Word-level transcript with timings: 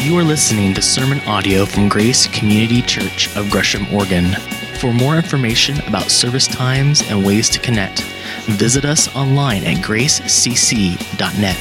You 0.00 0.16
are 0.16 0.22
listening 0.22 0.74
to 0.74 0.80
sermon 0.80 1.18
audio 1.26 1.66
from 1.66 1.88
Grace 1.88 2.28
Community 2.28 2.80
Church 2.82 3.34
of 3.36 3.50
Gresham, 3.50 3.92
Oregon. 3.92 4.32
For 4.78 4.92
more 4.92 5.16
information 5.16 5.80
about 5.88 6.10
service 6.10 6.46
times 6.46 7.02
and 7.10 7.26
ways 7.26 7.50
to 7.50 7.58
connect, 7.58 8.02
visit 8.46 8.84
us 8.84 9.14
online 9.16 9.64
at 9.64 9.84
gracecc.net. 9.84 11.56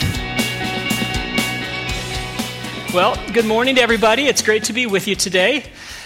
Well, 2.94 3.22
good 3.34 3.46
morning 3.46 3.76
to 3.76 3.82
everybody. 3.82 4.28
It's 4.28 4.44
great 4.44 4.64
to 4.66 4.74
be 4.74 4.86
with 4.86 5.08
you 5.08 5.16
today. 5.16 5.64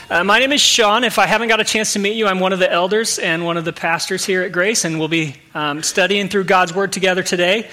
Uh, 0.09 0.23
my 0.23 0.39
name 0.39 0.53
is 0.53 0.61
Sean. 0.61 1.03
If 1.03 1.19
I 1.19 1.27
haven't 1.27 1.49
got 1.49 1.59
a 1.59 1.65
chance 1.65 1.93
to 1.93 1.99
meet 1.99 2.15
you, 2.15 2.27
I'm 2.27 2.39
one 2.39 2.53
of 2.53 2.59
the 2.59 2.71
elders 2.71 3.19
and 3.19 3.45
one 3.45 3.57
of 3.57 3.65
the 3.65 3.73
pastors 3.73 4.25
here 4.25 4.41
at 4.41 4.53
Grace, 4.53 4.85
and 4.85 4.99
we'll 4.99 5.09
be 5.09 5.35
um, 5.53 5.83
studying 5.83 6.29
through 6.29 6.45
God's 6.45 6.73
Word 6.73 6.93
together 6.93 7.23
today. 7.23 7.69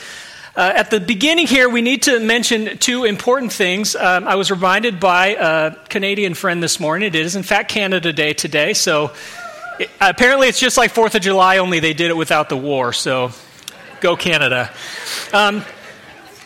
Uh, 0.59 0.73
at 0.75 0.91
the 0.91 0.99
beginning 0.99 1.47
here, 1.47 1.69
we 1.69 1.81
need 1.81 2.03
to 2.03 2.19
mention 2.19 2.79
two 2.79 3.05
important 3.05 3.53
things. 3.53 3.95
Um, 3.95 4.27
I 4.27 4.35
was 4.35 4.51
reminded 4.51 4.99
by 4.99 5.37
a 5.39 5.77
Canadian 5.89 6.35
friend 6.35 6.61
this 6.61 6.81
morning. 6.81 7.07
It 7.07 7.15
is, 7.15 7.37
in 7.37 7.45
fact, 7.45 7.71
Canada 7.71 8.13
Day 8.13 8.33
today. 8.33 8.75
So 8.75 9.13
it, 9.79 9.89
apparently, 10.01 10.49
it's 10.49 10.59
just 10.59 10.77
like 10.77 10.93
4th 10.93 11.15
of 11.15 11.23
July, 11.23 11.59
only 11.59 11.79
they 11.79 11.93
did 11.93 12.11
it 12.11 12.17
without 12.17 12.49
the 12.49 12.57
war. 12.57 12.93
So 12.93 13.31
go 14.01 14.17
Canada. 14.17 14.69
Um, 15.33 15.65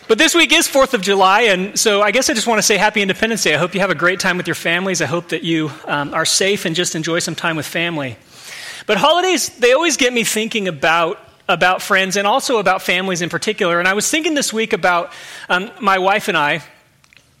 but 0.07 0.19
this 0.19 0.35
week 0.35 0.53
is 0.53 0.67
4th 0.67 0.93
of 0.93 1.01
July, 1.01 1.45
and 1.45 1.79
so 1.79 2.03
I 2.03 2.11
guess 2.11 2.29
I 2.29 2.35
just 2.35 2.45
want 2.45 2.59
to 2.59 2.63
say 2.63 2.77
Happy 2.77 3.01
Independence 3.01 3.41
Day. 3.41 3.55
I 3.55 3.57
hope 3.57 3.73
you 3.73 3.79
have 3.79 3.89
a 3.89 3.95
great 3.95 4.19
time 4.19 4.37
with 4.37 4.45
your 4.45 4.53
families. 4.53 5.01
I 5.01 5.07
hope 5.07 5.29
that 5.29 5.41
you 5.41 5.71
um, 5.85 6.13
are 6.13 6.25
safe 6.25 6.65
and 6.65 6.75
just 6.75 6.93
enjoy 6.93 7.17
some 7.17 7.33
time 7.33 7.55
with 7.55 7.65
family. 7.65 8.17
But 8.85 8.99
holidays, 8.99 9.49
they 9.57 9.73
always 9.73 9.97
get 9.97 10.13
me 10.13 10.23
thinking 10.23 10.67
about 10.67 11.19
about 11.47 11.81
friends 11.81 12.15
and 12.15 12.25
also 12.25 12.57
about 12.57 12.81
families 12.81 13.21
in 13.21 13.29
particular. 13.29 13.79
And 13.79 13.87
I 13.87 13.93
was 13.93 14.09
thinking 14.09 14.33
this 14.33 14.53
week 14.53 14.73
about 14.73 15.11
um, 15.49 15.71
my 15.81 15.99
wife 15.99 16.27
and 16.27 16.37
I. 16.37 16.63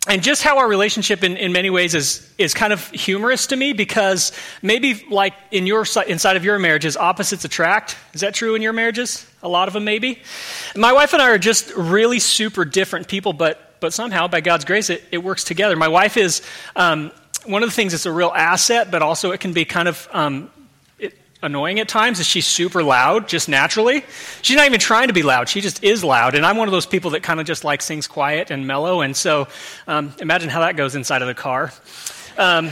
And 0.05 0.21
just 0.21 0.43
how 0.43 0.57
our 0.57 0.67
relationship 0.67 1.23
in, 1.23 1.37
in 1.37 1.53
many 1.53 1.69
ways 1.69 1.95
is, 1.95 2.29
is 2.37 2.53
kind 2.53 2.73
of 2.73 2.89
humorous 2.89 3.47
to 3.47 3.55
me 3.55 3.71
because 3.71 4.33
maybe 4.61 5.05
like 5.09 5.33
in 5.49 5.65
your 5.65 5.85
inside 6.05 6.35
of 6.35 6.43
your 6.43 6.59
marriages, 6.59 6.97
opposites 6.97 7.45
attract. 7.45 7.95
Is 8.13 8.19
that 8.19 8.33
true 8.33 8.53
in 8.55 8.61
your 8.61 8.73
marriages? 8.73 9.25
A 9.41 9.47
lot 9.47 9.69
of 9.69 9.73
them 9.73 9.85
maybe. 9.85 10.21
My 10.75 10.91
wife 10.91 11.13
and 11.13 11.21
I 11.21 11.29
are 11.29 11.37
just 11.37 11.71
really 11.77 12.19
super 12.19 12.65
different 12.65 13.07
people, 13.07 13.31
but 13.31 13.69
but 13.79 13.93
somehow 13.93 14.27
by 14.27 14.41
God's 14.41 14.65
grace 14.65 14.89
it, 14.89 15.03
it 15.11 15.19
works 15.19 15.45
together. 15.45 15.75
My 15.77 15.89
wife 15.89 16.17
is 16.17 16.41
um, 16.75 17.11
one 17.45 17.63
of 17.63 17.69
the 17.69 17.75
things 17.75 17.93
that's 17.93 18.05
a 18.05 18.11
real 18.11 18.31
asset, 18.35 18.91
but 18.91 19.01
also 19.01 19.31
it 19.31 19.39
can 19.39 19.53
be 19.53 19.63
kind 19.63 19.87
of 19.87 20.07
um, 20.11 20.49
annoying 21.43 21.79
at 21.79 21.87
times 21.87 22.19
is 22.19 22.25
she's 22.25 22.47
super 22.47 22.81
loud 22.81 23.27
just 23.27 23.47
naturally. 23.47 24.03
She's 24.41 24.55
not 24.57 24.65
even 24.65 24.79
trying 24.79 25.09
to 25.09 25.13
be 25.13 25.21
loud. 25.21 25.49
She 25.49 25.61
just 25.61 25.83
is 25.83 26.03
loud. 26.03 26.33
And 26.33 26.45
I'm 26.45 26.57
one 26.57 26.67
of 26.67 26.71
those 26.71 26.85
people 26.85 27.11
that 27.11 27.21
kind 27.21 27.39
of 27.39 27.45
just 27.45 27.63
like 27.63 27.81
sings 27.81 28.07
quiet 28.07 28.49
and 28.49 28.65
mellow. 28.65 29.01
And 29.01 29.15
so 29.15 29.47
um, 29.87 30.15
imagine 30.19 30.49
how 30.49 30.61
that 30.61 30.75
goes 30.75 30.95
inside 30.95 31.21
of 31.21 31.27
the 31.27 31.35
car. 31.35 31.71
Um, 32.37 32.71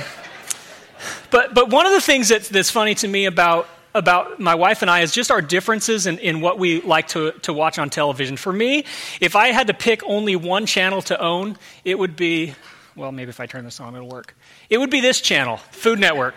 but, 1.29 1.53
but 1.53 1.69
one 1.69 1.85
of 1.85 1.91
the 1.91 2.01
things 2.01 2.29
that's, 2.29 2.49
that's 2.49 2.71
funny 2.71 2.95
to 2.95 3.07
me 3.07 3.25
about, 3.25 3.67
about 3.93 4.39
my 4.39 4.55
wife 4.55 4.81
and 4.81 4.89
I 4.89 5.01
is 5.01 5.11
just 5.11 5.31
our 5.31 5.41
differences 5.41 6.07
in, 6.07 6.17
in 6.19 6.41
what 6.41 6.57
we 6.57 6.81
like 6.81 7.09
to, 7.09 7.31
to 7.41 7.53
watch 7.53 7.77
on 7.77 7.89
television. 7.89 8.37
For 8.37 8.53
me, 8.53 8.85
if 9.19 9.35
I 9.35 9.47
had 9.47 9.67
to 9.67 9.73
pick 9.73 10.01
only 10.05 10.35
one 10.35 10.65
channel 10.65 11.01
to 11.03 11.19
own, 11.19 11.57
it 11.83 11.99
would 11.99 12.15
be, 12.15 12.53
well, 12.95 13.11
maybe 13.11 13.29
if 13.29 13.39
I 13.39 13.45
turn 13.47 13.65
this 13.65 13.79
on, 13.79 13.95
it'll 13.95 14.07
work. 14.07 14.35
It 14.69 14.77
would 14.77 14.89
be 14.89 15.01
this 15.01 15.19
channel, 15.19 15.57
Food 15.57 15.99
Network. 15.99 16.35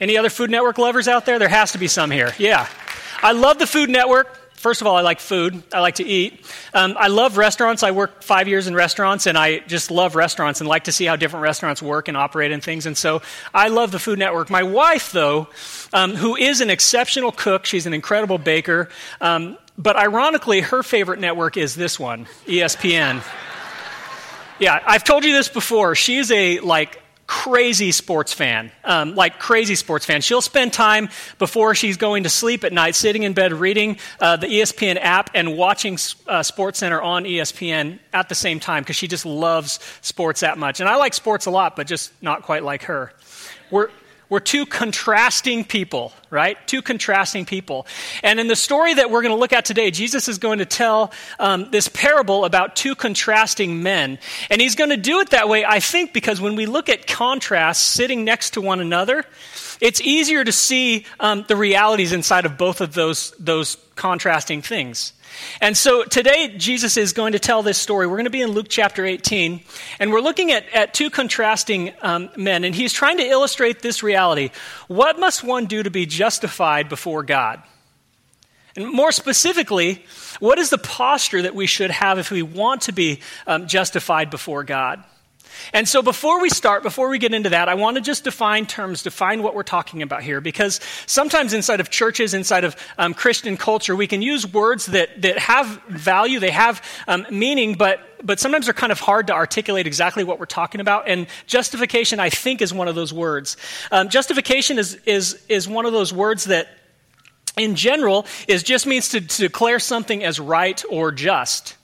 Any 0.00 0.18
other 0.18 0.30
Food 0.30 0.50
Network 0.50 0.78
lovers 0.78 1.08
out 1.08 1.26
there? 1.26 1.38
There 1.38 1.48
has 1.48 1.72
to 1.72 1.78
be 1.78 1.88
some 1.88 2.10
here. 2.10 2.32
Yeah. 2.38 2.68
I 3.22 3.32
love 3.32 3.58
the 3.58 3.66
Food 3.66 3.90
Network. 3.90 4.40
First 4.64 4.80
of 4.80 4.86
all, 4.86 4.96
I 4.96 5.02
like 5.02 5.20
food. 5.20 5.62
I 5.74 5.80
like 5.80 5.96
to 5.96 6.04
eat. 6.04 6.42
Um, 6.72 6.96
I 6.98 7.08
love 7.08 7.36
restaurants. 7.36 7.82
I 7.82 7.90
worked 7.90 8.24
five 8.24 8.48
years 8.48 8.66
in 8.66 8.74
restaurants, 8.74 9.26
and 9.26 9.36
I 9.36 9.58
just 9.58 9.90
love 9.90 10.16
restaurants 10.16 10.60
and 10.60 10.68
like 10.68 10.84
to 10.84 10.92
see 10.92 11.04
how 11.04 11.16
different 11.16 11.42
restaurants 11.42 11.82
work 11.82 12.08
and 12.08 12.16
operate 12.16 12.50
and 12.50 12.62
things. 12.64 12.86
And 12.86 12.96
so 12.96 13.20
I 13.52 13.68
love 13.68 13.90
the 13.92 13.98
Food 13.98 14.18
Network. 14.18 14.48
My 14.48 14.62
wife, 14.62 15.12
though, 15.12 15.48
um, 15.92 16.14
who 16.14 16.34
is 16.34 16.62
an 16.62 16.70
exceptional 16.70 17.30
cook, 17.30 17.66
she's 17.66 17.84
an 17.84 17.92
incredible 17.92 18.38
baker. 18.38 18.88
Um, 19.20 19.58
but 19.76 19.96
ironically, 19.96 20.62
her 20.62 20.82
favorite 20.82 21.20
network 21.20 21.58
is 21.58 21.74
this 21.74 22.00
one, 22.00 22.26
ESPN. 22.46 23.22
Yeah, 24.58 24.80
I've 24.86 25.04
told 25.04 25.24
you 25.24 25.34
this 25.34 25.50
before. 25.50 25.94
She's 25.94 26.30
a 26.30 26.60
like 26.60 27.02
crazy 27.26 27.90
sports 27.92 28.32
fan, 28.32 28.70
um, 28.84 29.14
like 29.14 29.38
crazy 29.38 29.74
sports 29.74 30.04
fan. 30.04 30.20
She'll 30.20 30.42
spend 30.42 30.72
time 30.72 31.08
before 31.38 31.74
she's 31.74 31.96
going 31.96 32.24
to 32.24 32.28
sleep 32.28 32.64
at 32.64 32.72
night 32.72 32.94
sitting 32.94 33.22
in 33.22 33.32
bed 33.32 33.52
reading 33.52 33.98
uh, 34.20 34.36
the 34.36 34.46
ESPN 34.46 34.98
app 35.00 35.30
and 35.34 35.56
watching 35.56 35.98
uh, 36.26 36.42
Sports 36.42 36.80
Center 36.80 37.00
on 37.00 37.24
ESPN 37.24 37.98
at 38.12 38.28
the 38.28 38.34
same 38.34 38.60
time 38.60 38.82
because 38.82 38.96
she 38.96 39.08
just 39.08 39.24
loves 39.24 39.80
sports 40.02 40.40
that 40.40 40.58
much. 40.58 40.80
And 40.80 40.88
I 40.88 40.96
like 40.96 41.14
sports 41.14 41.46
a 41.46 41.50
lot, 41.50 41.76
but 41.76 41.86
just 41.86 42.12
not 42.22 42.42
quite 42.42 42.62
like 42.62 42.84
her. 42.84 43.12
We're, 43.70 43.88
we're 44.28 44.40
two 44.40 44.66
contrasting 44.66 45.64
people, 45.64 46.12
right? 46.30 46.56
Two 46.66 46.82
contrasting 46.82 47.44
people. 47.44 47.86
And 48.22 48.40
in 48.40 48.48
the 48.48 48.56
story 48.56 48.94
that 48.94 49.10
we're 49.10 49.22
going 49.22 49.34
to 49.34 49.38
look 49.38 49.52
at 49.52 49.64
today, 49.64 49.90
Jesus 49.90 50.28
is 50.28 50.38
going 50.38 50.58
to 50.58 50.64
tell 50.64 51.12
um, 51.38 51.70
this 51.70 51.88
parable 51.88 52.44
about 52.44 52.74
two 52.74 52.94
contrasting 52.94 53.82
men. 53.82 54.18
And 54.50 54.60
he's 54.60 54.74
going 54.74 54.90
to 54.90 54.96
do 54.96 55.20
it 55.20 55.30
that 55.30 55.48
way, 55.48 55.64
I 55.64 55.80
think, 55.80 56.12
because 56.12 56.40
when 56.40 56.56
we 56.56 56.66
look 56.66 56.88
at 56.88 57.06
contrasts 57.06 57.80
sitting 57.80 58.24
next 58.24 58.50
to 58.54 58.60
one 58.60 58.80
another, 58.80 59.24
it's 59.84 60.00
easier 60.00 60.42
to 60.42 60.50
see 60.50 61.04
um, 61.20 61.44
the 61.46 61.56
realities 61.56 62.12
inside 62.12 62.46
of 62.46 62.56
both 62.56 62.80
of 62.80 62.94
those, 62.94 63.32
those 63.38 63.76
contrasting 63.96 64.62
things. 64.62 65.12
And 65.60 65.76
so 65.76 66.04
today, 66.04 66.54
Jesus 66.56 66.96
is 66.96 67.12
going 67.12 67.32
to 67.32 67.38
tell 67.38 67.62
this 67.62 67.76
story. 67.76 68.06
We're 68.06 68.16
going 68.16 68.24
to 68.24 68.30
be 68.30 68.40
in 68.40 68.52
Luke 68.52 68.68
chapter 68.70 69.04
18, 69.04 69.60
and 70.00 70.10
we're 70.10 70.22
looking 70.22 70.52
at, 70.52 70.64
at 70.72 70.94
two 70.94 71.10
contrasting 71.10 71.92
um, 72.00 72.30
men, 72.34 72.64
and 72.64 72.74
he's 72.74 72.94
trying 72.94 73.18
to 73.18 73.24
illustrate 73.24 73.82
this 73.82 74.02
reality. 74.02 74.52
What 74.88 75.20
must 75.20 75.44
one 75.44 75.66
do 75.66 75.82
to 75.82 75.90
be 75.90 76.06
justified 76.06 76.88
before 76.88 77.22
God? 77.22 77.62
And 78.76 78.90
more 78.90 79.12
specifically, 79.12 80.02
what 80.40 80.58
is 80.58 80.70
the 80.70 80.78
posture 80.78 81.42
that 81.42 81.54
we 81.54 81.66
should 81.66 81.90
have 81.90 82.18
if 82.18 82.30
we 82.30 82.40
want 82.40 82.82
to 82.82 82.92
be 82.92 83.20
um, 83.46 83.66
justified 83.66 84.30
before 84.30 84.64
God? 84.64 85.04
And 85.72 85.88
so 85.88 86.02
before 86.02 86.40
we 86.40 86.50
start, 86.50 86.82
before 86.82 87.08
we 87.08 87.18
get 87.18 87.34
into 87.34 87.50
that, 87.50 87.68
I 87.68 87.74
want 87.74 87.96
to 87.96 88.00
just 88.00 88.24
define 88.24 88.66
terms, 88.66 89.02
define 89.02 89.42
what 89.42 89.54
we're 89.54 89.62
talking 89.62 90.02
about 90.02 90.22
here, 90.22 90.40
because 90.40 90.80
sometimes 91.06 91.52
inside 91.52 91.80
of 91.80 91.90
churches, 91.90 92.34
inside 92.34 92.64
of 92.64 92.76
um, 92.98 93.14
Christian 93.14 93.56
culture, 93.56 93.96
we 93.96 94.06
can 94.06 94.22
use 94.22 94.46
words 94.46 94.86
that, 94.86 95.22
that 95.22 95.38
have 95.38 95.80
value, 95.88 96.38
they 96.38 96.50
have 96.50 96.82
um, 97.08 97.26
meaning, 97.30 97.74
but, 97.74 98.00
but 98.22 98.40
sometimes 98.40 98.66
they're 98.66 98.74
kind 98.74 98.92
of 98.92 99.00
hard 99.00 99.26
to 99.28 99.32
articulate 99.32 99.86
exactly 99.86 100.24
what 100.24 100.38
we're 100.38 100.46
talking 100.46 100.80
about. 100.80 101.08
And 101.08 101.26
justification, 101.46 102.20
I 102.20 102.30
think, 102.30 102.62
is 102.62 102.72
one 102.72 102.88
of 102.88 102.94
those 102.94 103.12
words. 103.12 103.56
Um, 103.90 104.08
justification 104.08 104.78
is, 104.78 104.94
is, 105.06 105.44
is 105.48 105.68
one 105.68 105.86
of 105.86 105.92
those 105.92 106.12
words 106.12 106.44
that, 106.44 106.68
in 107.56 107.76
general, 107.76 108.26
is 108.48 108.62
just 108.62 108.86
means 108.86 109.10
to, 109.10 109.20
to 109.20 109.42
declare 109.42 109.78
something 109.78 110.24
as 110.24 110.40
right 110.40 110.82
or 110.90 111.12
just. 111.12 111.76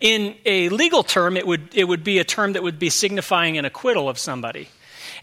In 0.00 0.36
a 0.44 0.68
legal 0.68 1.02
term, 1.02 1.36
it 1.36 1.46
would, 1.46 1.74
it 1.74 1.84
would 1.84 2.04
be 2.04 2.18
a 2.18 2.24
term 2.24 2.52
that 2.52 2.62
would 2.62 2.78
be 2.78 2.90
signifying 2.90 3.56
an 3.56 3.64
acquittal 3.64 4.08
of 4.08 4.18
somebody. 4.18 4.68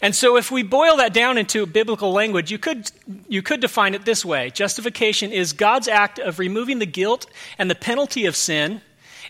And 0.02 0.14
so, 0.14 0.36
if 0.36 0.50
we 0.50 0.62
boil 0.62 0.96
that 0.96 1.14
down 1.14 1.38
into 1.38 1.64
biblical 1.66 2.12
language, 2.12 2.50
you 2.50 2.58
could, 2.58 2.90
you 3.28 3.42
could 3.42 3.60
define 3.60 3.94
it 3.94 4.04
this 4.04 4.24
way 4.24 4.50
Justification 4.50 5.32
is 5.32 5.52
God's 5.52 5.88
act 5.88 6.18
of 6.18 6.38
removing 6.38 6.78
the 6.78 6.86
guilt 6.86 7.26
and 7.58 7.70
the 7.70 7.74
penalty 7.74 8.26
of 8.26 8.34
sin, 8.34 8.80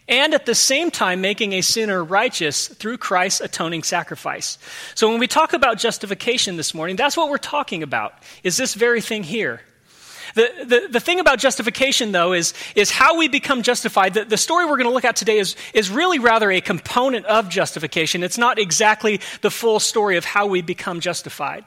and 0.08 0.34
at 0.34 0.46
the 0.46 0.54
same 0.54 0.90
time 0.90 1.20
making 1.20 1.52
a 1.52 1.60
sinner 1.60 2.02
righteous 2.02 2.68
through 2.68 2.98
Christ's 2.98 3.40
atoning 3.40 3.82
sacrifice. 3.82 4.58
So, 4.94 5.10
when 5.10 5.20
we 5.20 5.28
talk 5.28 5.52
about 5.52 5.78
justification 5.78 6.56
this 6.56 6.74
morning, 6.74 6.96
that's 6.96 7.16
what 7.16 7.28
we're 7.28 7.38
talking 7.38 7.82
about, 7.82 8.14
is 8.42 8.56
this 8.56 8.74
very 8.74 9.00
thing 9.00 9.22
here. 9.22 9.60
The, 10.34 10.50
the, 10.64 10.88
the 10.90 11.00
thing 11.00 11.20
about 11.20 11.38
justification, 11.38 12.12
though, 12.12 12.32
is, 12.32 12.54
is 12.74 12.90
how 12.90 13.16
we 13.16 13.28
become 13.28 13.62
justified. 13.62 14.14
The, 14.14 14.24
the 14.24 14.36
story 14.36 14.64
we're 14.64 14.76
going 14.76 14.88
to 14.88 14.94
look 14.94 15.04
at 15.04 15.16
today 15.16 15.38
is, 15.38 15.56
is 15.72 15.90
really 15.90 16.18
rather 16.18 16.50
a 16.50 16.60
component 16.60 17.26
of 17.26 17.48
justification. 17.48 18.22
It's 18.22 18.38
not 18.38 18.58
exactly 18.58 19.20
the 19.40 19.50
full 19.50 19.80
story 19.80 20.16
of 20.16 20.24
how 20.24 20.46
we 20.46 20.62
become 20.62 21.00
justified 21.00 21.64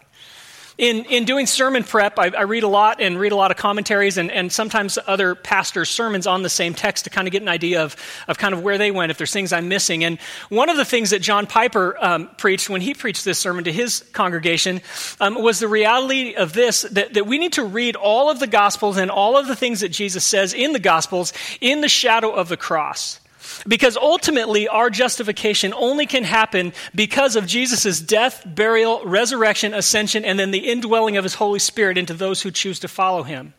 in, 0.77 1.05
in 1.05 1.25
doing 1.25 1.47
sermon 1.47 1.83
prep, 1.83 2.19
I, 2.19 2.27
I, 2.29 2.41
read 2.43 2.61
a 2.61 2.67
lot 2.67 3.01
and 3.01 3.19
read 3.19 3.31
a 3.31 3.35
lot 3.35 3.49
of 3.49 3.57
commentaries 3.57 4.17
and, 4.17 4.29
and 4.31 4.51
sometimes 4.51 4.99
other 5.07 5.33
pastors' 5.33 5.89
sermons 5.89 6.27
on 6.27 6.43
the 6.43 6.49
same 6.49 6.75
text 6.75 7.05
to 7.05 7.09
kind 7.09 7.27
of 7.27 7.31
get 7.31 7.41
an 7.41 7.47
idea 7.47 7.83
of, 7.83 7.95
of 8.27 8.37
kind 8.37 8.53
of 8.53 8.61
where 8.61 8.77
they 8.77 8.91
went, 8.91 9.09
if 9.09 9.17
there's 9.17 9.33
things 9.33 9.51
I'm 9.51 9.69
missing. 9.69 10.03
And 10.03 10.19
one 10.49 10.69
of 10.69 10.77
the 10.77 10.85
things 10.85 11.09
that 11.09 11.21
John 11.21 11.47
Piper 11.47 11.97
um, 11.99 12.29
preached 12.37 12.69
when 12.69 12.81
he 12.81 12.93
preached 12.93 13.25
this 13.25 13.39
sermon 13.39 13.63
to 13.63 13.71
his 13.71 14.05
congregation 14.13 14.81
um, 15.19 15.41
was 15.41 15.59
the 15.59 15.67
reality 15.67 16.35
of 16.35 16.53
this 16.53 16.83
that, 16.83 17.15
that 17.15 17.25
we 17.25 17.39
need 17.39 17.53
to 17.53 17.63
read 17.63 17.95
all 17.95 18.29
of 18.29 18.39
the 18.39 18.47
Gospels 18.47 18.97
and 18.97 19.09
all 19.09 19.35
of 19.35 19.47
the 19.47 19.55
things 19.55 19.79
that 19.79 19.89
Jesus 19.89 20.23
says 20.23 20.53
in 20.53 20.73
the 20.73 20.79
Gospels 20.79 21.33
in 21.59 21.81
the 21.81 21.89
shadow 21.89 22.31
of 22.31 22.49
the 22.49 22.57
cross. 22.57 23.19
Because 23.67 23.97
ultimately, 23.97 24.67
our 24.67 24.89
justification 24.89 25.73
only 25.73 26.05
can 26.05 26.23
happen 26.23 26.73
because 26.93 27.35
of 27.35 27.47
Jesus' 27.47 28.01
death, 28.01 28.43
burial, 28.45 29.01
resurrection, 29.05 29.73
ascension, 29.73 30.25
and 30.25 30.37
then 30.39 30.51
the 30.51 30.69
indwelling 30.69 31.17
of 31.17 31.23
his 31.23 31.35
Holy 31.35 31.59
Spirit 31.59 31.97
into 31.97 32.13
those 32.13 32.41
who 32.41 32.51
choose 32.51 32.79
to 32.79 32.87
follow 32.87 33.23
him. 33.23 33.53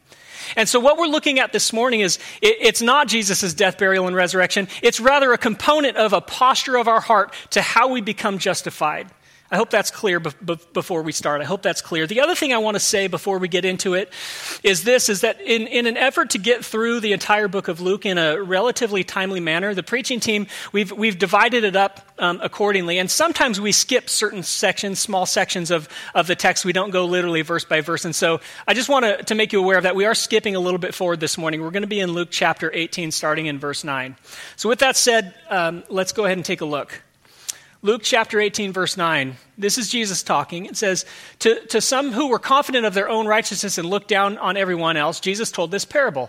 And 0.56 0.68
so, 0.68 0.80
what 0.80 0.98
we're 0.98 1.06
looking 1.06 1.38
at 1.38 1.52
this 1.52 1.72
morning 1.72 2.00
is 2.00 2.18
it, 2.40 2.56
it's 2.60 2.82
not 2.82 3.08
Jesus' 3.08 3.52
death, 3.54 3.78
burial, 3.78 4.06
and 4.06 4.16
resurrection. 4.16 4.68
It's 4.82 5.00
rather 5.00 5.32
a 5.32 5.38
component 5.38 5.96
of 5.96 6.12
a 6.12 6.20
posture 6.20 6.76
of 6.76 6.88
our 6.88 7.00
heart 7.00 7.34
to 7.50 7.60
how 7.60 7.88
we 7.88 8.00
become 8.00 8.38
justified. 8.38 9.08
I 9.50 9.56
hope 9.56 9.70
that's 9.70 9.90
clear 9.90 10.20
be- 10.20 10.30
be- 10.44 10.58
before 10.74 11.02
we 11.02 11.12
start. 11.12 11.40
I 11.40 11.44
hope 11.44 11.62
that's 11.62 11.80
clear. 11.80 12.06
The 12.06 12.20
other 12.20 12.34
thing 12.34 12.52
I 12.52 12.58
want 12.58 12.74
to 12.74 12.80
say 12.80 13.06
before 13.06 13.38
we 13.38 13.48
get 13.48 13.64
into 13.64 13.94
it 13.94 14.12
is 14.62 14.84
this 14.84 15.08
is 15.08 15.22
that 15.22 15.40
in, 15.40 15.66
in 15.66 15.86
an 15.86 15.96
effort 15.96 16.30
to 16.30 16.38
get 16.38 16.62
through 16.64 17.00
the 17.00 17.14
entire 17.14 17.48
book 17.48 17.68
of 17.68 17.80
Luke 17.80 18.04
in 18.04 18.18
a 18.18 18.42
relatively 18.42 19.04
timely 19.04 19.40
manner, 19.40 19.72
the 19.72 19.82
preaching 19.82 20.20
team, 20.20 20.48
we've, 20.72 20.92
we've 20.92 21.18
divided 21.18 21.64
it 21.64 21.76
up 21.76 22.00
um, 22.18 22.40
accordingly. 22.42 22.98
And 22.98 23.10
sometimes 23.10 23.58
we 23.58 23.72
skip 23.72 24.10
certain 24.10 24.42
sections, 24.42 24.98
small 24.98 25.24
sections 25.24 25.70
of, 25.70 25.88
of 26.14 26.26
the 26.26 26.36
text. 26.36 26.66
We 26.66 26.74
don't 26.74 26.90
go 26.90 27.06
literally 27.06 27.40
verse 27.40 27.64
by 27.64 27.80
verse. 27.80 28.04
And 28.04 28.14
so 28.14 28.40
I 28.66 28.74
just 28.74 28.90
want 28.90 29.06
to, 29.06 29.22
to 29.24 29.34
make 29.34 29.54
you 29.54 29.60
aware 29.60 29.78
of 29.78 29.84
that. 29.84 29.96
We 29.96 30.04
are 30.04 30.14
skipping 30.14 30.56
a 30.56 30.60
little 30.60 30.78
bit 30.78 30.94
forward 30.94 31.20
this 31.20 31.38
morning. 31.38 31.62
We're 31.62 31.70
going 31.70 31.82
to 31.82 31.88
be 31.88 32.00
in 32.00 32.12
Luke 32.12 32.28
chapter 32.30 32.70
18, 32.72 33.12
starting 33.12 33.46
in 33.46 33.58
verse 33.58 33.82
9. 33.82 34.14
So 34.56 34.68
with 34.68 34.80
that 34.80 34.96
said, 34.96 35.34
um, 35.48 35.84
let's 35.88 36.12
go 36.12 36.26
ahead 36.26 36.36
and 36.36 36.44
take 36.44 36.60
a 36.60 36.66
look. 36.66 37.02
Luke 37.80 38.02
chapter 38.02 38.40
18, 38.40 38.72
verse 38.72 38.96
9. 38.96 39.36
This 39.56 39.78
is 39.78 39.88
Jesus 39.88 40.24
talking. 40.24 40.66
It 40.66 40.76
says, 40.76 41.06
to, 41.40 41.64
to 41.66 41.80
some 41.80 42.10
who 42.10 42.28
were 42.28 42.40
confident 42.40 42.86
of 42.86 42.94
their 42.94 43.08
own 43.08 43.26
righteousness 43.28 43.78
and 43.78 43.88
looked 43.88 44.08
down 44.08 44.36
on 44.38 44.56
everyone 44.56 44.96
else, 44.96 45.20
Jesus 45.20 45.52
told 45.52 45.70
this 45.70 45.84
parable. 45.84 46.28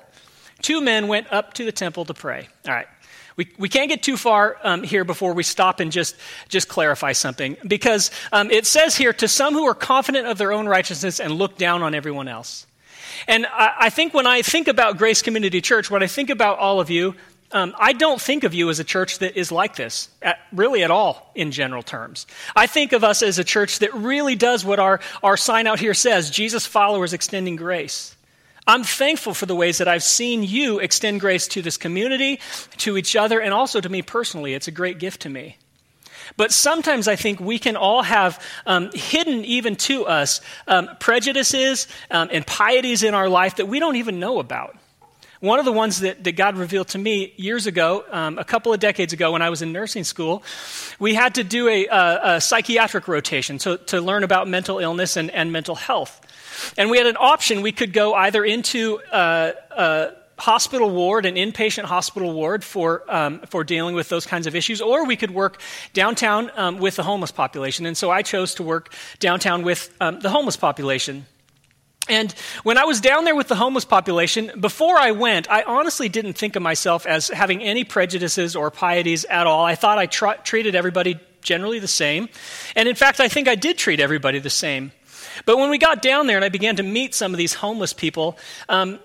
Two 0.62 0.80
men 0.80 1.07
went 1.07 1.31
up 1.34 1.54
to 1.56 1.66
the 1.66 1.72
temple 1.72 2.06
to 2.06 2.13
pray. 2.13 2.48
All 2.68 2.74
right. 2.74 2.88
We, 3.36 3.50
we 3.57 3.69
can't 3.69 3.90
get 3.90 4.04
too 4.04 4.18
far 4.18 4.57
um, 4.63 4.84
here 4.84 5.04
before 5.04 5.34
we 5.34 5.44
stop 5.44 5.80
and 5.80 5.92
just, 5.92 6.16
just 6.50 6.68
clarify 6.68 7.13
something. 7.13 7.57
Because 7.66 8.12
um, 8.31 8.52
it 8.52 8.68
says 8.68 8.95
here, 8.95 9.13
to 9.13 9.28
some 9.28 9.54
who 9.54 9.66
are 9.66 9.74
confident 9.74 10.28
of 10.28 10.38
their 10.38 10.52
own 10.52 10.68
righteousness 10.68 11.19
and 11.19 11.34
look 11.34 11.57
down 11.57 11.81
on 11.81 11.95
everyone 11.95 12.28
else. 12.28 12.68
And 13.28 13.45
I, 13.48 13.74
I 13.80 13.90
think 13.90 14.13
when 14.13 14.28
I 14.28 14.42
think 14.42 14.68
about 14.68 14.98
Grace 14.98 15.22
Community 15.22 15.62
Church, 15.62 15.90
when 15.90 16.04
I 16.04 16.07
think 16.07 16.30
about 16.30 16.60
all 16.60 16.80
of 16.80 16.90
you, 16.90 17.16
um, 17.51 17.74
I 17.80 17.94
don't 17.94 18.22
think 18.22 18.44
of 18.44 18.54
you 18.54 18.69
as 18.69 18.80
a 18.80 18.84
church 18.84 19.19
that 19.19 19.38
is 19.38 19.51
like 19.51 19.75
this, 19.75 20.10
at, 20.22 20.40
really 20.51 20.84
at 20.84 20.92
all, 20.92 21.31
in 21.34 21.51
general 21.51 21.81
terms. 21.81 22.28
I 22.56 22.68
think 22.68 22.92
of 22.94 23.04
us 23.04 23.24
as 23.24 23.40
a 23.40 23.44
church 23.44 23.80
that 23.80 23.94
really 23.94 24.36
does 24.36 24.63
what 24.63 24.80
our, 24.80 25.00
our 25.24 25.36
sign 25.36 25.66
out 25.66 25.80
here 25.80 25.94
says 25.94 26.30
Jesus 26.30 26.66
followers 26.66 27.13
extending 27.13 27.56
grace. 27.56 28.16
I'm 28.68 28.84
thankful 28.84 29.34
for 29.34 29.48
the 29.48 29.56
ways 29.56 29.80
that 29.80 29.88
I've 29.88 30.04
seen 30.04 30.44
you 30.44 30.78
extend 30.78 31.22
grace 31.22 31.48
to 31.50 31.63
this 31.63 31.78
community, 31.78 32.40
to 32.78 32.98
each 32.98 33.16
other, 33.16 33.40
and 33.40 33.52
also 33.52 33.81
to 33.81 33.90
me 33.90 34.04
personally. 34.04 34.54
It's 34.54 34.68
a 34.68 34.72
great 34.72 35.00
gift 35.00 35.22
to 35.22 35.30
me. 35.30 35.57
But 36.38 36.52
sometimes 36.52 37.07
I 37.07 37.16
think 37.16 37.40
we 37.40 37.57
can 37.57 37.75
all 37.75 38.04
have 38.04 38.40
um, 38.68 38.92
hidden, 38.94 39.44
even 39.45 39.75
to 39.78 40.06
us, 40.06 40.42
um, 40.68 40.88
prejudices 41.00 41.88
um, 42.12 42.30
and 42.31 42.45
pieties 42.45 43.02
in 43.02 43.16
our 43.16 43.28
life 43.28 43.56
that 43.56 43.68
we 43.68 43.80
don't 43.80 43.95
even 43.95 44.19
know 44.19 44.40
about. 44.40 44.75
One 45.42 45.58
of 45.58 45.64
the 45.64 45.72
ones 45.72 46.02
that, 46.02 46.24
that 46.26 46.34
God 46.34 46.58
revealed 46.58 46.90
to 46.90 46.98
me 46.98 47.34
years 47.38 47.66
ago, 47.66 48.04
um, 48.12 48.38
a 48.38 48.44
couple 48.44 48.74
of 48.74 48.82
decades 48.82 49.14
ago 49.14 49.32
when 49.32 49.42
I 49.42 49.50
was 49.50 49.62
in 49.62 49.72
nursing 49.72 50.04
school, 50.04 50.44
we 51.00 51.14
had 51.14 51.36
to 51.36 51.46
do 51.46 51.70
a, 51.70 51.88
a, 51.88 52.20
a 52.24 52.42
psychiatric 52.42 53.08
rotation 53.08 53.58
so, 53.58 53.78
to 53.78 54.02
learn 54.02 54.26
about 54.26 54.50
mental 54.50 54.80
illness 54.80 55.16
and, 55.16 55.32
and 55.32 55.54
mental 55.54 55.76
health. 55.76 56.20
And 56.78 56.90
we 56.90 56.98
had 56.98 57.08
an 57.08 57.16
option. 57.18 57.62
We 57.62 57.72
could 57.72 57.94
go 57.94 58.14
either 58.16 58.44
into 58.44 59.00
uh, 59.14 59.52
a 59.72 60.10
hospital 60.38 60.90
ward, 60.90 61.26
an 61.26 61.36
inpatient 61.36 61.86
hospital 61.86 62.34
ward 62.34 62.64
for, 62.66 63.04
um, 63.08 63.40
for 63.50 63.64
dealing 63.64 63.96
with 63.96 64.10
those 64.10 64.26
kinds 64.26 64.46
of 64.46 64.56
issues, 64.56 64.82
or 64.82 65.06
we 65.06 65.16
could 65.16 65.32
work 65.32 65.62
downtown 65.94 66.52
um, 66.58 66.80
with 66.80 66.98
the 66.98 67.04
homeless 67.04 67.32
population. 67.32 67.86
And 67.86 67.96
so 67.96 68.12
I 68.12 68.24
chose 68.24 68.56
to 68.56 68.64
work 68.64 68.94
downtown 69.20 69.64
with 69.64 69.96
um, 70.02 70.20
the 70.20 70.30
homeless 70.30 70.58
population. 70.58 71.28
And 72.10 72.32
when 72.64 72.78
I 72.78 72.86
was 72.86 73.00
down 73.00 73.24
there 73.24 73.36
with 73.36 73.48
the 73.48 73.56
homeless 73.56 73.86
population, 73.86 74.52
before 74.60 74.98
I 74.98 75.12
went, 75.12 75.50
I 75.50 75.62
honestly 75.62 76.10
didn't 76.10 76.34
think 76.34 76.56
of 76.56 76.64
myself 76.64 77.06
as 77.06 77.28
having 77.30 77.62
any 77.62 77.84
prejudices 77.84 78.56
or 78.56 78.72
pieties 78.72 79.26
at 79.26 79.48
all. 79.48 79.64
I 79.64 79.76
thought 79.76 80.00
I 80.00 80.08
tr- 80.08 80.42
treated 80.44 80.76
everybody 80.76 81.20
generally 81.42 81.80
the 81.80 81.88
same. 81.88 82.28
And 82.76 82.90
in 82.90 82.96
fact, 82.96 83.20
I 83.20 83.28
think 83.28 83.48
I 83.48 83.56
did 83.56 83.78
treat 83.78 84.00
everybody 84.00 84.40
the 84.40 84.50
same. 84.50 84.92
But 85.46 85.58
when 85.58 85.70
we 85.70 85.78
got 85.78 86.02
down 86.02 86.28
there 86.28 86.36
and 86.36 86.44
I 86.44 86.50
began 86.50 86.76
to 86.78 86.84
meet 86.84 87.16
some 87.16 87.34
of 87.34 87.38
these 87.38 87.54
homeless 87.54 87.94
people, 87.94 88.38
um, 88.68 89.00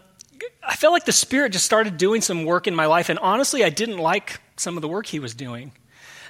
I 0.63 0.75
felt 0.75 0.93
like 0.93 1.05
the 1.05 1.13
Spirit 1.13 1.53
just 1.53 1.65
started 1.65 1.97
doing 1.97 2.21
some 2.21 2.45
work 2.45 2.67
in 2.67 2.75
my 2.75 2.87
life. 2.87 3.09
And 3.09 3.19
honestly, 3.21 3.63
I 3.63 3.71
didn't 3.71 3.99
like 3.99 4.41
some 4.57 4.77
of 4.77 4.83
the 4.83 4.89
work 4.89 5.07
He 5.07 5.19
was 5.19 5.35
doing 5.35 5.73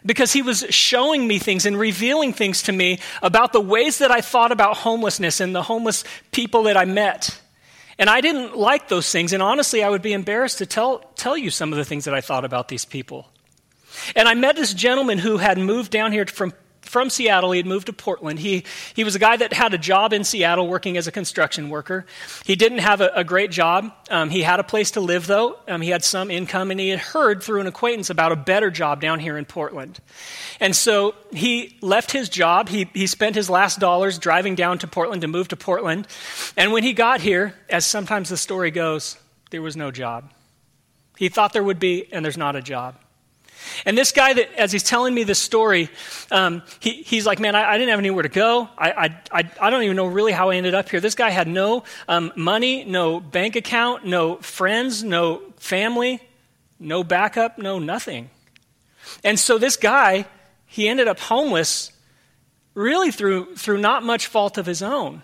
because 0.06 0.32
he 0.32 0.42
was 0.42 0.64
showing 0.70 1.26
me 1.26 1.38
things 1.38 1.66
and 1.66 1.78
revealing 1.78 2.32
things 2.32 2.62
to 2.64 2.72
me 2.72 3.00
about 3.22 3.52
the 3.52 3.60
ways 3.60 3.98
that 3.98 4.10
I 4.10 4.20
thought 4.20 4.52
about 4.52 4.76
homelessness 4.76 5.40
and 5.40 5.54
the 5.54 5.62
homeless 5.62 6.04
people 6.32 6.64
that 6.64 6.76
I 6.76 6.84
met. 6.84 7.40
And 7.98 8.10
I 8.10 8.20
didn't 8.20 8.56
like 8.56 8.88
those 8.88 9.10
things. 9.10 9.32
And 9.32 9.42
honestly, 9.42 9.82
I 9.82 9.88
would 9.88 10.02
be 10.02 10.12
embarrassed 10.12 10.58
to 10.58 10.66
tell, 10.66 10.98
tell 11.14 11.36
you 11.36 11.50
some 11.50 11.72
of 11.72 11.78
the 11.78 11.84
things 11.84 12.04
that 12.04 12.14
I 12.14 12.20
thought 12.20 12.44
about 12.44 12.68
these 12.68 12.84
people. 12.84 13.28
And 14.16 14.28
I 14.28 14.34
met 14.34 14.56
this 14.56 14.74
gentleman 14.74 15.18
who 15.18 15.38
had 15.38 15.58
moved 15.58 15.90
down 15.90 16.12
here 16.12 16.26
from 16.26 16.52
from 16.84 17.10
Seattle. 17.10 17.52
He 17.52 17.58
had 17.58 17.66
moved 17.66 17.86
to 17.86 17.92
Portland. 17.92 18.38
He, 18.38 18.64
he 18.94 19.04
was 19.04 19.14
a 19.14 19.18
guy 19.18 19.36
that 19.36 19.52
had 19.52 19.74
a 19.74 19.78
job 19.78 20.12
in 20.12 20.24
Seattle 20.24 20.68
working 20.68 20.96
as 20.96 21.06
a 21.06 21.12
construction 21.12 21.68
worker. 21.68 22.06
He 22.44 22.56
didn't 22.56 22.78
have 22.78 23.00
a, 23.00 23.10
a 23.14 23.24
great 23.24 23.50
job. 23.50 23.92
Um, 24.10 24.30
he 24.30 24.42
had 24.42 24.60
a 24.60 24.64
place 24.64 24.92
to 24.92 25.00
live, 25.00 25.26
though. 25.26 25.58
Um, 25.68 25.80
he 25.80 25.90
had 25.90 26.04
some 26.04 26.30
income, 26.30 26.70
and 26.70 26.78
he 26.78 26.88
had 26.88 26.98
heard 26.98 27.42
through 27.42 27.60
an 27.60 27.66
acquaintance 27.66 28.10
about 28.10 28.32
a 28.32 28.36
better 28.36 28.70
job 28.70 29.00
down 29.00 29.20
here 29.20 29.36
in 29.36 29.44
Portland. 29.44 30.00
And 30.60 30.74
so 30.74 31.14
he 31.32 31.76
left 31.80 32.10
his 32.10 32.28
job. 32.28 32.68
He, 32.68 32.88
he 32.94 33.06
spent 33.06 33.36
his 33.36 33.50
last 33.50 33.80
dollars 33.80 34.18
driving 34.18 34.54
down 34.54 34.78
to 34.78 34.86
Portland 34.86 35.22
to 35.22 35.28
move 35.28 35.48
to 35.48 35.56
Portland. 35.56 36.06
And 36.56 36.72
when 36.72 36.82
he 36.82 36.92
got 36.92 37.20
here, 37.20 37.54
as 37.68 37.86
sometimes 37.86 38.28
the 38.28 38.36
story 38.36 38.70
goes, 38.70 39.16
there 39.50 39.62
was 39.62 39.76
no 39.76 39.90
job. 39.90 40.32
He 41.16 41.28
thought 41.28 41.52
there 41.52 41.62
would 41.62 41.78
be, 41.78 42.12
and 42.12 42.24
there's 42.24 42.36
not 42.36 42.56
a 42.56 42.62
job. 42.62 42.96
And 43.84 43.96
this 43.96 44.12
guy, 44.12 44.32
that 44.34 44.52
as 44.54 44.72
he's 44.72 44.82
telling 44.82 45.14
me 45.14 45.24
this 45.24 45.38
story, 45.38 45.88
um, 46.30 46.62
he, 46.80 47.02
he's 47.02 47.26
like, 47.26 47.38
man, 47.38 47.54
I, 47.54 47.72
I, 47.72 47.78
didn't 47.78 47.90
have 47.90 47.98
anywhere 47.98 48.22
to 48.22 48.28
go. 48.28 48.68
I, 48.76 49.18
I, 49.32 49.50
I, 49.60 49.70
don't 49.70 49.82
even 49.82 49.96
know 49.96 50.06
really 50.06 50.32
how 50.32 50.50
I 50.50 50.56
ended 50.56 50.74
up 50.74 50.88
here. 50.88 51.00
This 51.00 51.14
guy 51.14 51.30
had 51.30 51.48
no 51.48 51.84
um, 52.08 52.32
money, 52.36 52.84
no 52.84 53.20
bank 53.20 53.56
account, 53.56 54.04
no 54.04 54.36
friends, 54.36 55.02
no 55.02 55.42
family, 55.56 56.20
no 56.78 57.04
backup, 57.04 57.58
no 57.58 57.78
nothing. 57.78 58.30
And 59.22 59.38
so 59.38 59.58
this 59.58 59.76
guy, 59.76 60.26
he 60.66 60.88
ended 60.88 61.08
up 61.08 61.18
homeless 61.18 61.92
really 62.74 63.10
through, 63.10 63.54
through 63.56 63.78
not 63.78 64.02
much 64.02 64.26
fault 64.26 64.58
of 64.58 64.66
his 64.66 64.82
own. 64.82 65.22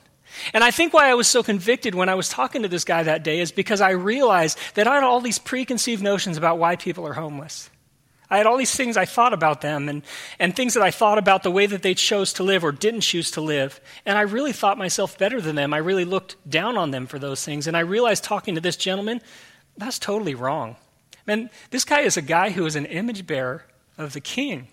And 0.55 0.63
I 0.63 0.71
think 0.71 0.93
why 0.93 1.11
I 1.11 1.15
was 1.15 1.27
so 1.27 1.43
convicted 1.43 1.95
when 1.95 2.09
I 2.09 2.15
was 2.15 2.29
talking 2.29 2.63
to 2.63 2.69
this 2.69 2.85
guy 2.85 3.03
that 3.03 3.25
day 3.25 3.41
is 3.41 3.51
because 3.51 3.81
I 3.81 3.91
realized 3.91 4.59
that 4.75 4.87
I 4.87 4.95
had 4.95 5.05
all 5.05 5.21
these 5.21 5.39
preconceived 5.39 6.03
notions 6.03 6.37
about 6.37 6.59
why 6.59 6.77
people 6.77 7.07
are 7.07 7.15
homeless. 7.15 7.69
I 8.31 8.37
had 8.39 8.47
all 8.47 8.57
these 8.57 8.75
things 8.75 8.97
I 8.97 9.05
thought 9.05 9.33
about 9.33 9.61
them 9.61 9.89
and, 9.89 10.03
and 10.39 10.55
things 10.55 10.75
that 10.75 10.83
I 10.83 10.91
thought 10.93 11.19
about 11.19 11.43
the 11.43 11.51
way 11.51 11.67
that 11.67 11.83
they 11.83 11.95
chose 11.95 12.33
to 12.35 12.45
live 12.45 12.63
or 12.63 12.71
didn't 12.71 13.01
choose 13.01 13.31
to 13.33 13.41
live. 13.41 13.81
And 14.07 14.17
I 14.17 14.23
really 14.23 14.53
thought 14.53 14.79
myself 14.79 15.19
better 15.19 15.41
than 15.41 15.57
them. 15.57 15.75
I 15.75 15.79
really 15.79 16.05
looked 16.05 16.37
down 16.49 16.77
on 16.77 16.93
them 16.93 17.07
for 17.07 17.19
those 17.19 17.45
things. 17.45 17.67
And 17.67 17.77
I 17.77 17.81
realized 17.81 18.23
talking 18.23 18.55
to 18.55 18.61
this 18.61 18.77
gentleman, 18.77 19.21
that's 19.77 19.99
totally 19.99 20.35
wrong. 20.35 20.77
Man, 21.27 21.51
this 21.71 21.85
guy 21.85 22.01
is 22.01 22.17
a 22.17 22.23
guy 22.23 22.51
who 22.51 22.67
is 22.67 22.77
an 22.77 22.87
image 22.87 23.27
bearer 23.27 23.65
of 23.99 24.13
the 24.13 24.21
king. 24.21 24.69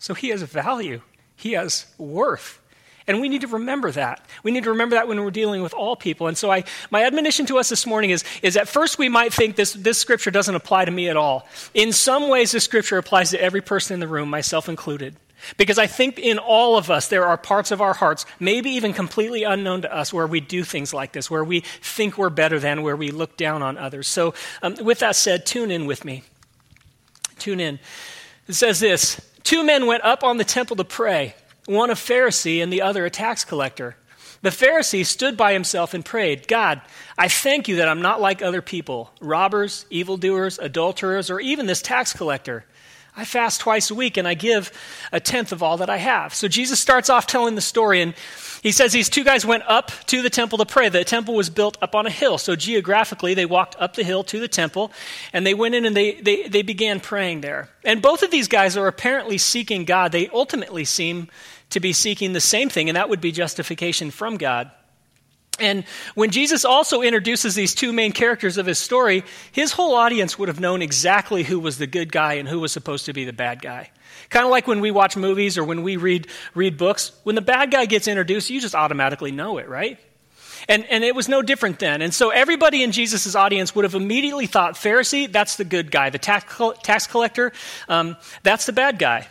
So 0.00 0.14
he 0.14 0.28
has 0.28 0.42
value, 0.42 1.02
he 1.36 1.52
has 1.52 1.86
worth. 1.98 2.60
And 3.08 3.22
we 3.22 3.30
need 3.30 3.40
to 3.40 3.46
remember 3.46 3.90
that. 3.92 4.24
We 4.42 4.50
need 4.50 4.64
to 4.64 4.70
remember 4.70 4.94
that 4.96 5.08
when 5.08 5.24
we're 5.24 5.30
dealing 5.30 5.62
with 5.62 5.72
all 5.72 5.96
people. 5.96 6.26
And 6.26 6.36
so 6.36 6.52
I, 6.52 6.64
my 6.90 7.04
admonition 7.04 7.46
to 7.46 7.58
us 7.58 7.70
this 7.70 7.86
morning 7.86 8.10
is, 8.10 8.22
is 8.42 8.54
at 8.54 8.68
first 8.68 8.98
we 8.98 9.08
might 9.08 9.32
think 9.32 9.56
this, 9.56 9.72
this 9.72 9.96
scripture 9.96 10.30
doesn't 10.30 10.54
apply 10.54 10.84
to 10.84 10.90
me 10.90 11.08
at 11.08 11.16
all. 11.16 11.48
In 11.72 11.92
some 11.92 12.28
ways, 12.28 12.52
this 12.52 12.64
scripture 12.64 12.98
applies 12.98 13.30
to 13.30 13.40
every 13.40 13.62
person 13.62 13.94
in 13.94 14.00
the 14.00 14.06
room, 14.06 14.28
myself 14.28 14.68
included. 14.68 15.16
Because 15.56 15.78
I 15.78 15.86
think 15.86 16.18
in 16.18 16.38
all 16.38 16.76
of 16.76 16.90
us, 16.90 17.08
there 17.08 17.24
are 17.24 17.38
parts 17.38 17.70
of 17.70 17.80
our 17.80 17.94
hearts, 17.94 18.26
maybe 18.38 18.70
even 18.70 18.92
completely 18.92 19.42
unknown 19.44 19.82
to 19.82 19.94
us, 19.94 20.12
where 20.12 20.26
we 20.26 20.40
do 20.40 20.62
things 20.62 20.92
like 20.92 21.12
this, 21.12 21.30
where 21.30 21.44
we 21.44 21.60
think 21.80 22.18
we're 22.18 22.28
better 22.28 22.58
than, 22.58 22.82
where 22.82 22.96
we 22.96 23.10
look 23.10 23.38
down 23.38 23.62
on 23.62 23.78
others. 23.78 24.06
So, 24.06 24.34
um, 24.62 24.76
with 24.82 24.98
that 24.98 25.16
said, 25.16 25.46
tune 25.46 25.70
in 25.70 25.86
with 25.86 26.04
me. 26.04 26.24
Tune 27.38 27.60
in. 27.60 27.78
It 28.48 28.54
says 28.54 28.80
this 28.80 29.18
Two 29.44 29.64
men 29.64 29.86
went 29.86 30.04
up 30.04 30.24
on 30.24 30.36
the 30.36 30.44
temple 30.44 30.76
to 30.76 30.84
pray 30.84 31.34
one 31.68 31.90
a 31.90 31.94
Pharisee 31.94 32.62
and 32.62 32.72
the 32.72 32.82
other 32.82 33.04
a 33.04 33.10
tax 33.10 33.44
collector. 33.44 33.94
The 34.40 34.50
Pharisee 34.50 35.04
stood 35.04 35.36
by 35.36 35.52
himself 35.52 35.94
and 35.94 36.04
prayed, 36.04 36.48
God, 36.48 36.80
I 37.18 37.28
thank 37.28 37.68
you 37.68 37.76
that 37.76 37.88
I'm 37.88 38.02
not 38.02 38.20
like 38.20 38.40
other 38.40 38.62
people, 38.62 39.10
robbers, 39.20 39.84
evildoers, 39.90 40.58
adulterers, 40.58 41.28
or 41.28 41.40
even 41.40 41.66
this 41.66 41.82
tax 41.82 42.12
collector. 42.12 42.64
I 43.16 43.24
fast 43.24 43.60
twice 43.60 43.90
a 43.90 43.96
week 43.96 44.16
and 44.16 44.28
I 44.28 44.34
give 44.34 44.70
a 45.10 45.18
tenth 45.18 45.50
of 45.50 45.60
all 45.60 45.78
that 45.78 45.90
I 45.90 45.96
have. 45.96 46.32
So 46.32 46.46
Jesus 46.46 46.78
starts 46.78 47.10
off 47.10 47.26
telling 47.26 47.56
the 47.56 47.60
story, 47.60 48.00
and 48.00 48.14
he 48.62 48.70
says 48.70 48.92
these 48.92 49.08
two 49.08 49.24
guys 49.24 49.44
went 49.44 49.64
up 49.66 49.90
to 50.06 50.22
the 50.22 50.30
temple 50.30 50.58
to 50.58 50.66
pray. 50.66 50.88
The 50.88 51.02
temple 51.02 51.34
was 51.34 51.50
built 51.50 51.76
up 51.82 51.96
on 51.96 52.06
a 52.06 52.10
hill. 52.10 52.38
So 52.38 52.54
geographically, 52.54 53.34
they 53.34 53.44
walked 53.44 53.74
up 53.80 53.94
the 53.94 54.04
hill 54.04 54.22
to 54.24 54.38
the 54.38 54.46
temple, 54.46 54.92
and 55.32 55.44
they 55.44 55.54
went 55.54 55.74
in 55.74 55.84
and 55.84 55.96
they, 55.96 56.14
they, 56.14 56.46
they 56.46 56.62
began 56.62 57.00
praying 57.00 57.40
there. 57.40 57.70
And 57.84 58.00
both 58.00 58.22
of 58.22 58.30
these 58.30 58.46
guys 58.46 58.76
are 58.76 58.86
apparently 58.86 59.36
seeking 59.36 59.84
God. 59.84 60.12
They 60.12 60.28
ultimately 60.28 60.84
seem 60.84 61.26
to 61.70 61.80
be 61.80 61.92
seeking 61.92 62.32
the 62.32 62.40
same 62.40 62.68
thing, 62.68 62.88
and 62.88 62.96
that 62.96 63.08
would 63.08 63.20
be 63.20 63.32
justification 63.32 64.10
from 64.10 64.36
God. 64.36 64.70
And 65.60 65.84
when 66.14 66.30
Jesus 66.30 66.64
also 66.64 67.02
introduces 67.02 67.54
these 67.54 67.74
two 67.74 67.92
main 67.92 68.12
characters 68.12 68.58
of 68.58 68.66
his 68.66 68.78
story, 68.78 69.24
his 69.52 69.72
whole 69.72 69.94
audience 69.94 70.38
would 70.38 70.48
have 70.48 70.60
known 70.60 70.82
exactly 70.82 71.42
who 71.42 71.58
was 71.58 71.78
the 71.78 71.86
good 71.86 72.12
guy 72.12 72.34
and 72.34 72.48
who 72.48 72.60
was 72.60 72.72
supposed 72.72 73.06
to 73.06 73.12
be 73.12 73.24
the 73.24 73.32
bad 73.32 73.60
guy. 73.60 73.90
Kind 74.30 74.44
of 74.44 74.50
like 74.50 74.66
when 74.66 74.80
we 74.80 74.90
watch 74.90 75.16
movies 75.16 75.58
or 75.58 75.64
when 75.64 75.82
we 75.82 75.96
read, 75.96 76.28
read 76.54 76.76
books, 76.76 77.12
when 77.24 77.34
the 77.34 77.42
bad 77.42 77.70
guy 77.70 77.86
gets 77.86 78.06
introduced, 78.06 78.50
you 78.50 78.60
just 78.60 78.74
automatically 78.74 79.32
know 79.32 79.58
it, 79.58 79.68
right? 79.68 79.98
And, 80.68 80.84
and 80.86 81.02
it 81.02 81.14
was 81.14 81.28
no 81.28 81.40
different 81.40 81.78
then. 81.78 82.02
And 82.02 82.12
so 82.12 82.30
everybody 82.30 82.82
in 82.82 82.92
Jesus' 82.92 83.34
audience 83.34 83.74
would 83.74 83.84
have 83.84 83.94
immediately 83.94 84.46
thought 84.46 84.74
Pharisee, 84.74 85.30
that's 85.30 85.56
the 85.56 85.64
good 85.64 85.90
guy. 85.90 86.10
The 86.10 86.18
tax, 86.18 86.60
tax 86.82 87.06
collector, 87.06 87.52
um, 87.88 88.16
that's 88.42 88.66
the 88.66 88.72
bad 88.72 88.98
guy. 88.98 89.28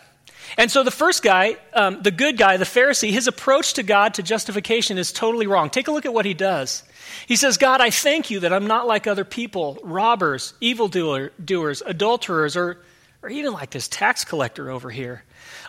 And 0.56 0.72
so 0.72 0.84
the 0.84 0.92
first 0.92 1.24
guy, 1.24 1.58
um, 1.74 2.02
the 2.02 2.12
good 2.12 2.38
guy, 2.38 2.58
the 2.58 2.66
Pharisee, 2.66 3.12
his 3.12 3.28
approach 3.28 3.74
to 3.74 3.84
God, 3.84 4.14
to 4.14 4.24
justification, 4.24 4.98
is 4.98 5.12
totally 5.12 5.48
wrong. 5.48 5.70
Take 5.70 5.88
a 5.88 5.92
look 5.92 6.06
at 6.06 6.14
what 6.14 6.26
he 6.26 6.34
does. 6.34 6.84
He 7.26 7.36
says, 7.36 7.58
God, 7.58 7.82
I 7.82 7.90
thank 7.90 8.30
you 8.30 8.42
that 8.42 8.54
I'm 8.54 8.68
not 8.68 8.88
like 8.88 9.08
other 9.08 9.26
people, 9.26 9.78
robbers, 9.84 10.54
evildoers, 10.62 11.82
adulterers, 11.86 12.56
or, 12.56 12.78
or 13.22 13.30
even 13.30 13.54
like 13.54 13.72
this 13.72 13.88
tax 13.88 14.24
collector 14.24 14.70
over 14.70 14.90
here. 14.90 15.24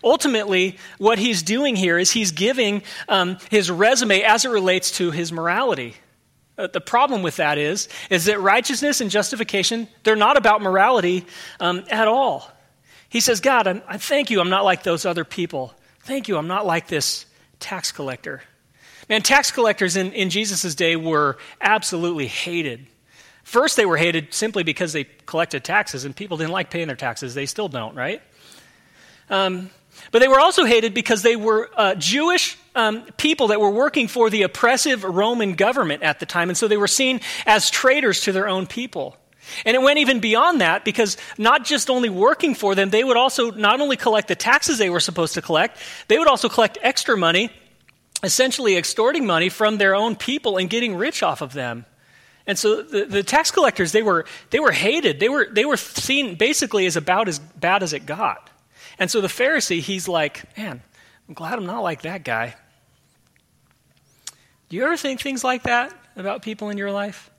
Ultimately, 0.04 0.78
what 0.99 1.18
he's 1.18 1.42
doing 1.42 1.75
here 1.75 1.99
is 1.99 2.11
he's 2.11 2.30
giving 2.30 2.82
um, 3.08 3.38
his 3.50 3.70
resume 3.70 4.23
as 4.23 4.44
it 4.44 4.50
relates 4.50 4.92
to 4.92 5.11
his 5.11 5.32
morality. 5.32 5.97
Uh, 6.56 6.66
the 6.66 6.80
problem 6.80 7.23
with 7.23 7.37
that 7.37 7.56
is, 7.58 7.88
is 8.11 8.25
that 8.26 8.40
righteousness 8.40 9.00
and 9.00 9.11
justification, 9.11 9.88
they're 10.02 10.16
not 10.16 10.37
about 10.37 10.61
morality 10.61 11.25
um, 11.61 11.85
at 11.90 12.08
all. 12.08 12.50
He 13.08 13.20
says, 13.20 13.40
God, 13.40 13.66
I'm, 13.66 13.82
I 13.88 13.98
thank 13.98 14.30
you 14.30 14.40
I'm 14.40 14.50
not 14.50 14.64
like 14.64 14.82
those 14.82 15.06
other 15.06 15.24
people. 15.24 15.74
Thank 16.00 16.28
you 16.28 16.36
I'm 16.36 16.48
not 16.48 16.66
like 16.66 16.88
this 16.88 17.26
tax 17.60 17.92
collector. 17.92 18.42
Man, 19.08 19.22
tax 19.22 19.50
collectors 19.50 19.96
in, 19.96 20.12
in 20.12 20.28
Jesus' 20.28 20.74
day 20.74 20.94
were 20.96 21.38
absolutely 21.60 22.26
hated. 22.26 22.86
First, 23.42 23.76
they 23.76 23.86
were 23.86 23.96
hated 23.96 24.34
simply 24.34 24.62
because 24.62 24.92
they 24.92 25.04
collected 25.24 25.64
taxes, 25.64 26.04
and 26.04 26.14
people 26.14 26.36
didn't 26.36 26.52
like 26.52 26.68
paying 26.68 26.86
their 26.86 26.96
taxes. 26.96 27.34
They 27.34 27.46
still 27.46 27.68
don't, 27.68 27.94
right? 27.94 28.20
Um, 29.30 29.70
but 30.12 30.18
they 30.18 30.28
were 30.28 30.38
also 30.38 30.66
hated 30.66 30.92
because 30.92 31.22
they 31.22 31.36
were 31.36 31.70
uh, 31.74 31.94
Jewish 31.94 32.58
um, 32.74 33.04
people 33.16 33.48
that 33.48 33.60
were 33.60 33.70
working 33.70 34.06
for 34.06 34.28
the 34.28 34.42
oppressive 34.42 35.02
Roman 35.02 35.54
government 35.54 36.02
at 36.02 36.20
the 36.20 36.26
time, 36.26 36.50
and 36.50 36.58
so 36.58 36.68
they 36.68 36.76
were 36.76 36.86
seen 36.86 37.20
as 37.46 37.70
traitors 37.70 38.20
to 38.22 38.32
their 38.32 38.48
own 38.48 38.66
people. 38.66 39.16
And 39.64 39.75
it 39.75 39.83
went 39.83 39.99
even 39.99 40.21
beyond 40.21 40.61
that 40.61 40.85
because 40.85 41.17
not 41.37 41.64
just 41.64 41.90
only 41.90 42.09
working 42.09 42.55
for 42.55 42.75
them, 42.75 42.90
they 42.90 43.05
would 43.05 43.17
also 43.17 43.50
not 43.50 43.81
only 43.81 43.97
collect 43.97 44.28
the 44.28 44.35
taxes 44.35 44.78
they 44.78 44.90
were 44.90 45.00
supposed 45.00 45.35
to 45.35 45.43
collect, 45.43 45.78
they 46.09 46.19
would 46.19 46.28
also 46.28 46.49
collect 46.49 46.78
extra 46.83 47.17
money, 47.17 47.50
essentially 48.23 48.76
extorting 48.76 49.26
money 49.26 49.49
from 49.49 49.78
their 49.78 49.95
own 49.95 50.17
people 50.17 50.57
and 50.57 50.71
getting 50.71 50.97
rich 50.97 51.23
off 51.23 51.40
of 51.40 51.52
them. 51.52 51.85
And 52.47 52.59
so 52.59 52.83
the, 52.83 53.05
the 53.05 53.23
tax 53.23 53.50
collectors, 53.50 53.93
they 53.93 54.02
were, 54.02 54.25
they 54.50 54.59
were 54.59 54.73
hated. 54.73 55.21
They 55.21 55.28
were, 55.28 55.47
they 55.50 55.67
were 55.67 55.76
seen 55.76 56.35
basically 56.35 56.87
as 56.87 56.97
about 56.97 57.28
as 57.28 57.38
bad 57.38 57.83
as 57.83 57.93
it 57.93 58.07
got. 58.07 58.50
And 58.99 59.11
so 59.11 59.21
the 59.21 59.28
Pharisee, 59.28 59.81
he's 59.81 60.09
like, 60.09 60.57
man, 60.57 60.83
I'm 61.28 61.35
glad 61.35 61.59
I'm 61.59 61.67
not 61.67 61.83
like 61.83 62.02
that 62.02 62.25
guy. 62.25 62.57
Do 64.69 64.76
you 64.76 64.85
ever 64.85 64.97
think 64.97 65.21
things 65.21 65.45
like 65.45 65.64
that 65.64 65.95
about 66.17 66.43
people 66.43 66.71
in 66.71 66.78
your 66.78 66.90
life? 66.90 67.31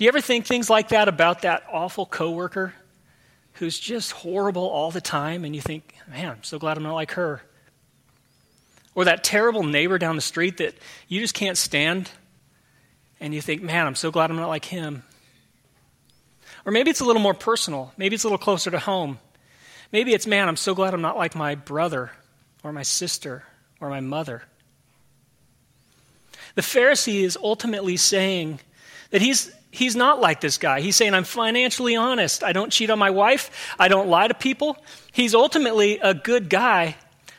Do 0.00 0.04
you 0.04 0.08
ever 0.08 0.22
think 0.22 0.46
things 0.46 0.70
like 0.70 0.88
that 0.88 1.08
about 1.08 1.42
that 1.42 1.62
awful 1.70 2.06
coworker 2.06 2.72
who's 3.52 3.78
just 3.78 4.12
horrible 4.12 4.66
all 4.66 4.90
the 4.90 5.02
time 5.02 5.44
and 5.44 5.54
you 5.54 5.60
think, 5.60 5.94
man, 6.08 6.30
I'm 6.30 6.42
so 6.42 6.58
glad 6.58 6.78
I'm 6.78 6.82
not 6.82 6.94
like 6.94 7.10
her? 7.10 7.42
Or 8.94 9.04
that 9.04 9.22
terrible 9.22 9.62
neighbor 9.62 9.98
down 9.98 10.16
the 10.16 10.22
street 10.22 10.56
that 10.56 10.74
you 11.06 11.20
just 11.20 11.34
can't 11.34 11.58
stand 11.58 12.10
and 13.20 13.34
you 13.34 13.42
think, 13.42 13.60
man, 13.60 13.86
I'm 13.86 13.94
so 13.94 14.10
glad 14.10 14.30
I'm 14.30 14.38
not 14.38 14.48
like 14.48 14.64
him. 14.64 15.02
Or 16.64 16.72
maybe 16.72 16.88
it's 16.88 17.00
a 17.00 17.04
little 17.04 17.20
more 17.20 17.34
personal. 17.34 17.92
Maybe 17.98 18.14
it's 18.14 18.24
a 18.24 18.26
little 18.26 18.38
closer 18.38 18.70
to 18.70 18.78
home. 18.78 19.18
Maybe 19.92 20.14
it's, 20.14 20.26
man, 20.26 20.48
I'm 20.48 20.56
so 20.56 20.74
glad 20.74 20.94
I'm 20.94 21.02
not 21.02 21.18
like 21.18 21.34
my 21.34 21.56
brother 21.56 22.10
or 22.64 22.72
my 22.72 22.84
sister 22.84 23.44
or 23.82 23.90
my 23.90 24.00
mother. 24.00 24.44
The 26.54 26.62
Pharisee 26.62 27.22
is 27.22 27.36
ultimately 27.36 27.98
saying 27.98 28.60
that 29.10 29.20
he's 29.20 29.52
he's 29.70 29.96
not 29.96 30.20
like 30.20 30.40
this 30.40 30.58
guy. 30.58 30.80
He's 30.80 30.96
saying, 30.96 31.14
I'm 31.14 31.24
financially 31.24 31.96
honest. 31.96 32.42
I 32.42 32.52
don't 32.52 32.72
cheat 32.72 32.90
on 32.90 32.98
my 32.98 33.10
wife. 33.10 33.74
I 33.78 33.88
don't 33.88 34.08
lie 34.08 34.28
to 34.28 34.34
people. 34.34 34.76
He's 35.12 35.34
ultimately 35.34 35.98
a 35.98 36.14
good 36.14 36.48
guy, 36.48 36.96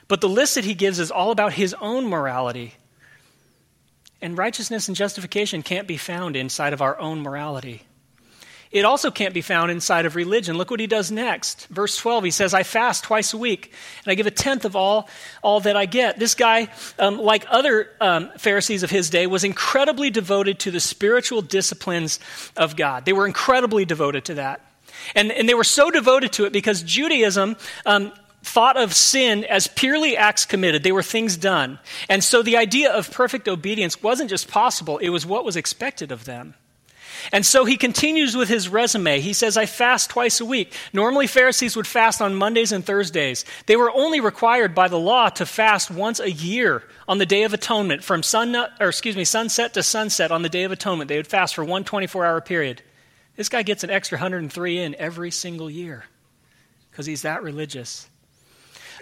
but 0.08 0.22
the 0.22 0.30
list 0.30 0.56
that 0.56 0.66
he 0.66 0.74
gives 0.74 1.00
is 1.00 1.12
all 1.12 1.32
about 1.32 1.54
his 1.54 1.74
own 1.76 2.08
morality. 2.08 2.76
And 4.22 4.38
righteousness 4.38 4.88
and 4.88 4.96
justification 4.96 5.64
can't 5.64 5.88
be 5.88 5.98
found 5.98 6.36
inside 6.36 6.74
of 6.74 6.82
our 6.82 7.00
own 7.00 7.22
morality. 7.22 7.84
It 8.72 8.86
also 8.86 9.12
can't 9.12 9.34
be 9.34 9.42
found 9.42 9.70
inside 9.70 10.06
of 10.06 10.16
religion. 10.16 10.58
Look 10.58 10.72
what 10.72 10.80
he 10.80 10.88
does 10.88 11.12
next. 11.12 11.68
Verse 11.68 11.98
12, 11.98 12.24
he 12.24 12.32
says, 12.32 12.54
I 12.54 12.64
fast 12.64 13.04
twice 13.04 13.34
a 13.34 13.38
week, 13.38 13.74
and 14.06 14.12
I 14.12 14.16
give 14.16 14.28
a 14.28 14.32
tenth 14.32 14.64
of 14.64 14.78
all, 14.78 15.10
all 15.42 15.60
that 15.62 15.76
I 15.76 15.86
get. 15.86 16.18
This 16.18 16.36
guy, 16.36 16.70
um, 16.98 17.20
like 17.20 17.46
other 17.50 17.90
um, 18.00 18.30
Pharisees 18.38 18.84
of 18.84 18.90
his 18.90 19.10
day, 19.10 19.28
was 19.28 19.44
incredibly 19.44 20.10
devoted 20.10 20.60
to 20.60 20.72
the 20.72 20.80
spiritual 20.80 21.42
disciplines 21.42 22.20
of 22.56 22.78
God. 22.78 23.04
They 23.04 23.14
were 23.14 23.28
incredibly 23.28 23.84
devoted 23.84 24.24
to 24.26 24.36
that. 24.36 24.62
And, 25.16 25.32
and 25.34 25.50
they 25.50 25.54
were 25.54 25.66
so 25.66 25.92
devoted 25.92 26.32
to 26.34 26.46
it 26.46 26.54
because 26.54 26.82
Judaism 26.82 27.58
um, 27.86 28.14
thought 28.44 28.78
of 28.78 28.94
sin 28.94 29.44
as 29.44 29.68
purely 29.68 30.16
acts 30.16 30.46
committed. 30.46 30.84
They 30.84 30.92
were 30.94 31.04
things 31.04 31.36
done. 31.36 31.80
And 32.10 32.24
so 32.24 32.42
the 32.42 32.56
idea 32.56 32.92
of 32.92 33.12
perfect 33.12 33.50
obedience 33.50 34.02
wasn't 34.02 34.30
just 34.30 34.48
possible, 34.48 34.98
it 35.00 35.10
was 35.10 35.26
what 35.26 35.44
was 35.44 35.58
expected 35.58 36.12
of 36.12 36.24
them. 36.24 36.56
And 37.32 37.46
so 37.46 37.66
he 37.66 37.78
continues 37.78 38.36
with 38.36 38.50
his 38.50 38.70
resume. 38.70 39.20
He 39.20 39.34
says, 39.34 39.58
I 39.58 39.66
fast 39.66 40.10
twice 40.10 40.40
a 40.40 40.46
week. 40.46 40.74
Normally, 40.94 41.28
Pharisees 41.28 41.76
would 41.76 41.88
fast 41.88 42.22
on 42.22 42.36
Mondays 42.36 42.72
and 42.72 42.86
Thursdays. 42.86 43.46
They 43.66 43.76
were 43.76 43.92
only 43.92 44.20
required 44.20 44.76
by 44.76 44.88
the 44.88 45.00
law 45.00 45.30
to 45.30 45.46
fast 45.46 45.90
once 45.90 46.20
a 46.20 46.32
year 46.32 46.84
on 47.08 47.18
the 47.18 47.26
Day 47.26 47.44
of 47.44 47.54
Atonement, 47.54 48.04
from 48.04 48.24
sun, 48.24 48.56
or 48.56 48.90
excuse 48.90 49.16
me, 49.16 49.26
sunset 49.26 49.74
to 49.74 49.84
sunset 49.84 50.32
on 50.32 50.42
the 50.42 50.50
Day 50.50 50.64
of 50.64 50.72
Atonement. 50.72 51.08
They 51.08 51.18
would 51.18 51.28
fast 51.28 51.56
for 51.56 51.64
one 51.64 51.84
24 51.84 52.26
hour 52.26 52.42
period. 52.42 52.82
This 53.36 53.50
guy 53.50 53.64
gets 53.64 53.84
an 53.84 53.90
extra 53.90 54.18
103 54.18 54.78
in 54.78 54.96
every 54.96 55.32
single 55.32 55.70
year 55.70 56.06
because 56.92 57.06
he's 57.06 57.24
that 57.24 57.42
religious. 57.42 58.08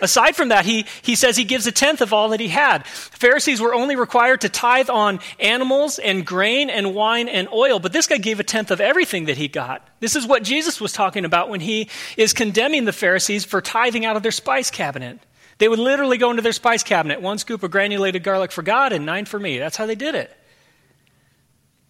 Aside 0.02 0.36
from 0.36 0.50
that, 0.50 0.66
he, 0.66 0.86
he 1.02 1.16
says 1.16 1.36
he 1.36 1.44
gives 1.44 1.68
a 1.68 1.72
tenth 1.72 2.02
of 2.02 2.14
all 2.14 2.30
that 2.30 2.40
he 2.40 2.48
had. 2.48 2.86
Pharisees 2.88 3.62
were 3.62 3.74
only 3.74 3.96
required 3.96 4.42
to 4.42 4.50
tithe 4.50 4.90
on 4.90 5.20
animals 5.40 6.00
and 6.00 6.26
grain 6.26 6.70
and 6.70 6.96
wine 6.96 7.28
and 7.28 7.48
oil, 7.52 7.80
but 7.80 7.94
this 7.94 8.08
guy 8.08 8.18
gave 8.18 8.40
a 8.40 8.44
tenth 8.44 8.72
of 8.72 8.82
everything 8.82 9.26
that 9.26 9.38
he 9.38 9.48
got. 9.48 9.88
This 10.00 10.16
is 10.16 10.26
what 10.26 10.44
Jesus 10.44 10.80
was 10.80 10.94
talking 10.94 11.26
about 11.26 11.50
when 11.50 11.60
he 11.60 11.90
is 12.18 12.34
condemning 12.34 12.86
the 12.86 12.94
Pharisees 12.94 13.46
for 13.46 13.62
tithing 13.62 14.06
out 14.06 14.16
of 14.16 14.24
their 14.24 14.32
spice 14.32 14.72
cabinet. 14.72 15.20
They 15.58 15.68
would 15.68 15.80
literally 15.80 16.18
go 16.18 16.30
into 16.30 16.42
their 16.42 16.54
spice 16.54 16.84
cabinet, 16.84 17.22
one 17.22 17.38
scoop 17.38 17.64
of 17.64 17.72
granulated 17.72 18.24
garlic 18.24 18.52
for 18.52 18.62
God 18.62 18.94
and 18.94 19.06
nine 19.06 19.26
for 19.26 19.40
me. 19.40 19.60
That's 19.60 19.76
how 19.76 19.86
they 19.86 19.96
did 19.96 20.16
it. 20.16 20.36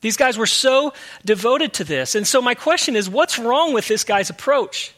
These 0.01 0.17
guys 0.17 0.37
were 0.37 0.47
so 0.47 0.93
devoted 1.25 1.73
to 1.73 1.83
this. 1.83 2.15
And 2.15 2.25
so 2.25 2.41
my 2.41 2.55
question 2.55 2.95
is 2.95 3.09
what's 3.09 3.37
wrong 3.37 3.73
with 3.73 3.87
this 3.87 4.03
guy's 4.03 4.29
approach? 4.29 4.93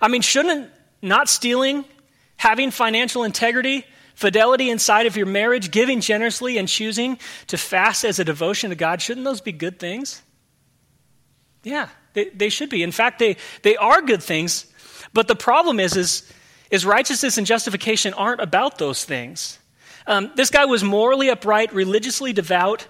I 0.00 0.08
mean, 0.08 0.22
shouldn't 0.22 0.70
not 1.02 1.28
stealing 1.28 1.84
having 2.38 2.70
financial 2.70 3.24
integrity, 3.24 3.84
fidelity 4.14 4.70
inside 4.70 5.06
of 5.06 5.16
your 5.16 5.26
marriage, 5.26 5.70
giving 5.70 6.00
generously, 6.00 6.58
and 6.58 6.68
choosing 6.68 7.18
to 7.48 7.58
fast 7.58 8.04
as 8.04 8.18
a 8.18 8.24
devotion 8.24 8.70
to 8.70 8.76
God, 8.76 9.02
shouldn't 9.02 9.24
those 9.24 9.40
be 9.40 9.52
good 9.52 9.78
things? 9.78 10.22
Yeah, 11.62 11.88
they, 12.14 12.30
they 12.30 12.48
should 12.48 12.70
be. 12.70 12.82
In 12.82 12.92
fact, 12.92 13.18
they, 13.18 13.36
they 13.62 13.76
are 13.76 14.00
good 14.00 14.22
things. 14.22 14.66
But 15.12 15.28
the 15.28 15.36
problem 15.36 15.78
is, 15.78 15.96
is, 15.96 16.32
is 16.70 16.86
righteousness 16.86 17.38
and 17.38 17.46
justification 17.46 18.14
aren't 18.14 18.40
about 18.40 18.78
those 18.78 19.04
things. 19.04 19.58
Um, 20.06 20.30
this 20.36 20.50
guy 20.50 20.64
was 20.64 20.82
morally 20.82 21.28
upright, 21.28 21.72
religiously 21.74 22.32
devout, 22.32 22.86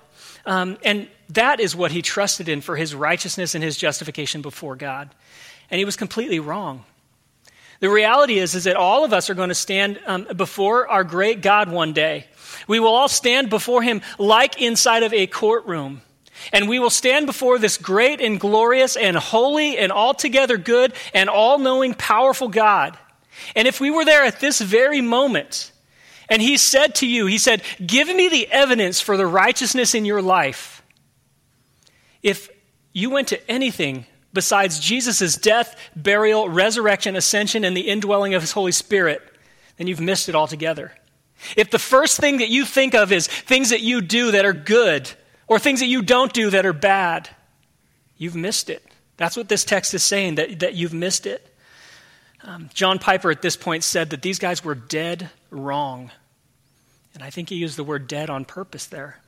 um, 0.47 0.79
and 0.85 1.09
that 1.31 1.61
is 1.61 1.75
what 1.75 1.91
he 1.91 2.01
trusted 2.01 2.49
in 2.49 2.61
for 2.61 2.77
his 2.77 2.95
righteousness 2.95 3.55
and 3.55 3.63
his 3.63 3.77
justification 3.77 4.41
before 4.41 4.77
God. 4.77 5.15
And 5.71 5.79
he 5.79 5.85
was 5.85 5.97
completely 5.97 6.39
wrong. 6.39 6.85
The 7.81 7.91
reality 7.91 8.39
is, 8.39 8.55
is 8.55 8.65
that 8.65 8.77
all 8.77 9.05
of 9.05 9.13
us 9.13 9.31
are 9.31 9.35
going 9.35 9.51
to 9.51 9.55
stand 9.55 10.01
um, 10.07 10.27
before 10.37 10.89
our 10.89 11.05
great 11.05 11.43
God 11.43 11.71
one 11.71 11.93
day. 11.93 12.27
We 12.67 12.81
will 12.81 12.95
all 12.95 13.09
stand 13.09 13.51
before 13.51 13.83
him 13.83 14.01
like 14.19 14.61
inside 14.61 15.05
of 15.05 15.13
a 15.13 15.27
courtroom. 15.27 16.03
And 16.53 16.69
we 16.69 16.79
will 16.79 16.91
stand 16.91 17.27
before 17.27 17.59
this 17.59 17.77
great 17.77 18.21
and 18.21 18.39
glorious 18.39 18.97
and 18.97 19.17
holy 19.17 19.79
and 19.79 19.93
altogether 19.93 20.57
good 20.57 20.93
and 21.13 21.29
all 21.29 21.59
knowing, 21.59 21.95
powerful 21.95 22.49
God. 22.49 22.97
And 23.55 23.69
if 23.69 23.81
we 23.81 23.91
were 23.91 24.05
there 24.05 24.25
at 24.25 24.41
this 24.41 24.61
very 24.61 25.01
moment, 25.01 25.73
and 26.29 26.43
he 26.43 26.57
said 26.57 26.97
to 26.97 27.07
you, 27.07 27.27
He 27.27 27.39
said, 27.39 27.63
Give 27.85 28.09
me 28.09 28.29
the 28.29 28.49
evidence 28.49 29.01
for 29.01 29.17
the 29.17 29.27
righteousness 29.27 29.95
in 29.95 30.05
your 30.05 30.23
life. 30.23 30.83
If 32.23 32.51
you 32.93 33.11
went 33.11 33.29
to 33.29 33.51
anything 33.51 34.07
besides 34.33 34.79
Jesus' 34.79 35.37
death, 35.37 35.77
burial, 35.97 36.49
resurrection, 36.49 37.17
ascension, 37.17 37.65
and 37.65 37.77
the 37.77 37.89
indwelling 37.89 38.35
of 38.35 38.43
his 38.43 38.53
Holy 38.53 38.73
Spirit, 38.73 39.23
then 39.77 39.87
you've 39.87 40.01
missed 40.01 40.29
it 40.29 40.35
altogether. 40.35 40.93
if 41.57 41.71
the 41.71 41.79
first 41.79 42.19
thing 42.19 42.39
that 42.39 42.49
you 42.49 42.65
think 42.65 42.95
of 42.95 43.13
is 43.13 43.27
things 43.27 43.71
that 43.71 43.81
you 43.81 44.01
do 44.01 44.33
that 44.33 44.45
are 44.45 44.53
good 44.53 45.11
or 45.47 45.59
things 45.59 45.81
that 45.81 45.87
you 45.87 46.03
don't 46.03 46.33
do 46.33 46.51
that 46.51 46.67
are 46.67 46.73
bad, 46.73 47.29
you've 48.17 48.37
missed 48.37 48.71
it. 48.71 48.85
That's 49.17 49.37
what 49.37 49.49
this 49.49 49.65
text 49.65 49.95
is 49.95 50.03
saying, 50.03 50.37
that, 50.37 50.61
that 50.61 50.75
you've 50.75 50.95
missed 50.95 51.27
it. 51.27 51.45
Um, 52.45 52.71
John 52.73 52.99
Piper 52.99 53.31
at 53.31 53.43
this 53.43 53.57
point 53.57 53.83
said 53.83 54.11
that 54.11 54.23
these 54.23 54.39
guys 54.39 54.65
were 54.65 54.75
dead 54.75 55.31
wrong. 55.51 56.11
And 57.15 57.23
I 57.23 57.31
think 57.31 57.49
he 57.49 57.57
used 57.57 57.77
the 57.77 57.85
word 57.85 58.07
dead 58.07 58.31
on 58.31 58.45
purpose 58.45 58.87
there. 58.87 59.19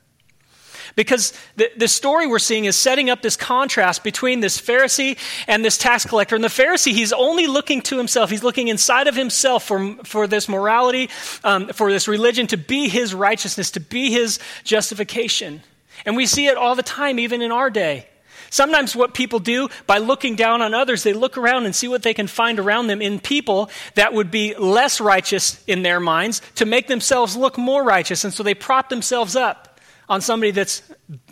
Because 0.95 1.33
the, 1.55 1.69
the 1.77 1.87
story 1.87 2.27
we're 2.27 2.39
seeing 2.39 2.65
is 2.65 2.75
setting 2.75 3.09
up 3.09 3.21
this 3.21 3.35
contrast 3.35 4.03
between 4.03 4.39
this 4.39 4.59
Pharisee 4.59 5.17
and 5.47 5.63
this 5.63 5.77
tax 5.77 6.05
collector. 6.05 6.35
And 6.35 6.43
the 6.43 6.49
Pharisee, 6.49 6.91
he's 6.91 7.13
only 7.13 7.47
looking 7.47 7.81
to 7.83 7.97
himself. 7.97 8.29
He's 8.29 8.43
looking 8.43 8.67
inside 8.67 9.07
of 9.07 9.15
himself 9.15 9.63
for, 9.63 9.95
for 10.03 10.27
this 10.27 10.49
morality, 10.49 11.09
um, 11.43 11.69
for 11.69 11.91
this 11.91 12.07
religion 12.07 12.47
to 12.47 12.57
be 12.57 12.89
his 12.89 13.13
righteousness, 13.13 13.71
to 13.71 13.79
be 13.79 14.11
his 14.11 14.39
justification. 14.63 15.61
And 16.05 16.15
we 16.15 16.25
see 16.25 16.47
it 16.47 16.57
all 16.57 16.75
the 16.75 16.83
time, 16.83 17.19
even 17.19 17.41
in 17.41 17.51
our 17.51 17.69
day. 17.69 18.07
Sometimes, 18.49 18.97
what 18.97 19.13
people 19.13 19.39
do 19.39 19.69
by 19.87 19.99
looking 19.99 20.35
down 20.35 20.61
on 20.61 20.73
others, 20.73 21.03
they 21.03 21.13
look 21.13 21.37
around 21.37 21.65
and 21.65 21.73
see 21.73 21.87
what 21.87 22.03
they 22.03 22.13
can 22.13 22.27
find 22.27 22.59
around 22.59 22.87
them 22.87 23.01
in 23.01 23.21
people 23.21 23.69
that 23.95 24.13
would 24.13 24.29
be 24.29 24.53
less 24.55 24.99
righteous 24.99 25.63
in 25.67 25.83
their 25.83 26.01
minds 26.01 26.41
to 26.55 26.65
make 26.65 26.87
themselves 26.87 27.37
look 27.37 27.57
more 27.57 27.81
righteous. 27.81 28.25
And 28.25 28.33
so 28.33 28.43
they 28.43 28.53
prop 28.53 28.89
themselves 28.89 29.37
up 29.37 29.70
on 30.11 30.19
somebody 30.19 30.51
that's 30.51 30.83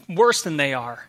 worse 0.08 0.42
than 0.44 0.56
they 0.56 0.74
are. 0.74 1.06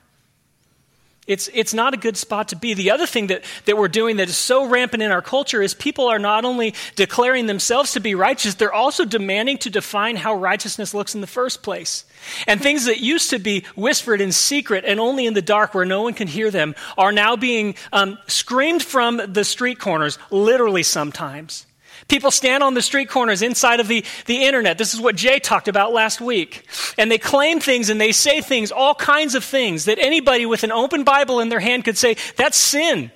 It's, 1.29 1.49
it's 1.55 1.73
not 1.73 1.95
a 1.95 1.97
good 1.97 2.17
spot 2.17 2.49
to 2.49 2.57
be. 2.57 2.75
The 2.75 2.91
other 2.91 3.07
thing 3.07 3.29
that, 3.29 3.45
that 3.67 3.77
we're 3.77 3.87
doing 3.87 4.17
that 4.17 4.29
is 4.29 4.37
so 4.37 4.67
rampant 4.67 5.05
in 5.05 5.13
our 5.13 5.23
culture 5.23 5.63
is 5.63 5.73
people 5.73 6.09
are 6.09 6.19
not 6.19 6.45
only 6.45 6.75
declaring 6.97 7.47
themselves 7.47 7.93
to 7.93 8.01
be 8.01 8.17
righteous, 8.17 8.57
they're 8.57 8.73
also 8.73 9.05
demanding 9.05 9.59
to 9.59 9.71
define 9.71 10.17
how 10.17 10.35
righteousness 10.35 10.95
looks 10.95 11.15
in 11.15 11.21
the 11.21 11.29
first 11.29 11.63
place. 11.63 12.05
And 12.49 12.61
things 12.61 12.87
that 12.87 12.99
used 12.99 13.31
to 13.31 13.39
be 13.39 13.65
whispered 13.77 14.21
in 14.21 14.33
secret 14.33 14.85
and 14.85 14.99
only 14.99 15.25
in 15.25 15.35
the 15.35 15.43
dark 15.43 15.73
where 15.73 15.85
no 15.85 16.03
one 16.03 16.15
can 16.15 16.27
hear 16.27 16.51
them 16.51 16.75
are 16.99 17.13
now 17.13 17.37
being 17.37 17.77
um, 17.93 18.19
screamed 18.27 18.83
from 18.83 19.21
the 19.33 19.45
street 19.45 19.79
corners, 19.79 20.19
literally 20.33 20.83
sometimes. 20.83 21.67
People 22.11 22.33
stand 22.33 22.65
on 22.65 22.75
the 22.75 22.83
street 22.83 23.09
corners 23.09 23.41
inside 23.41 23.79
of 23.79 23.87
the, 23.87 24.05
the 24.27 24.43
internet. 24.45 24.77
This 24.77 24.93
is 24.93 25.01
what 25.01 25.15
Jay 25.15 25.39
talked 25.39 25.69
about 25.69 25.93
last 25.93 26.21
week. 26.21 26.67
And 26.99 27.11
they 27.11 27.19
claim 27.19 27.61
things 27.61 27.89
and 27.89 28.01
they 28.01 28.11
say 28.11 28.41
things, 28.41 28.73
all 28.73 28.97
kinds 28.97 29.37
of 29.37 29.45
things 29.45 29.85
that 29.85 29.99
anybody 29.99 30.45
with 30.45 30.65
an 30.65 30.73
open 30.73 31.05
Bible 31.05 31.39
in 31.39 31.49
their 31.51 31.61
hand 31.61 31.85
could 31.85 31.97
say, 31.97 32.17
that's 32.37 32.59
sin. 32.59 33.13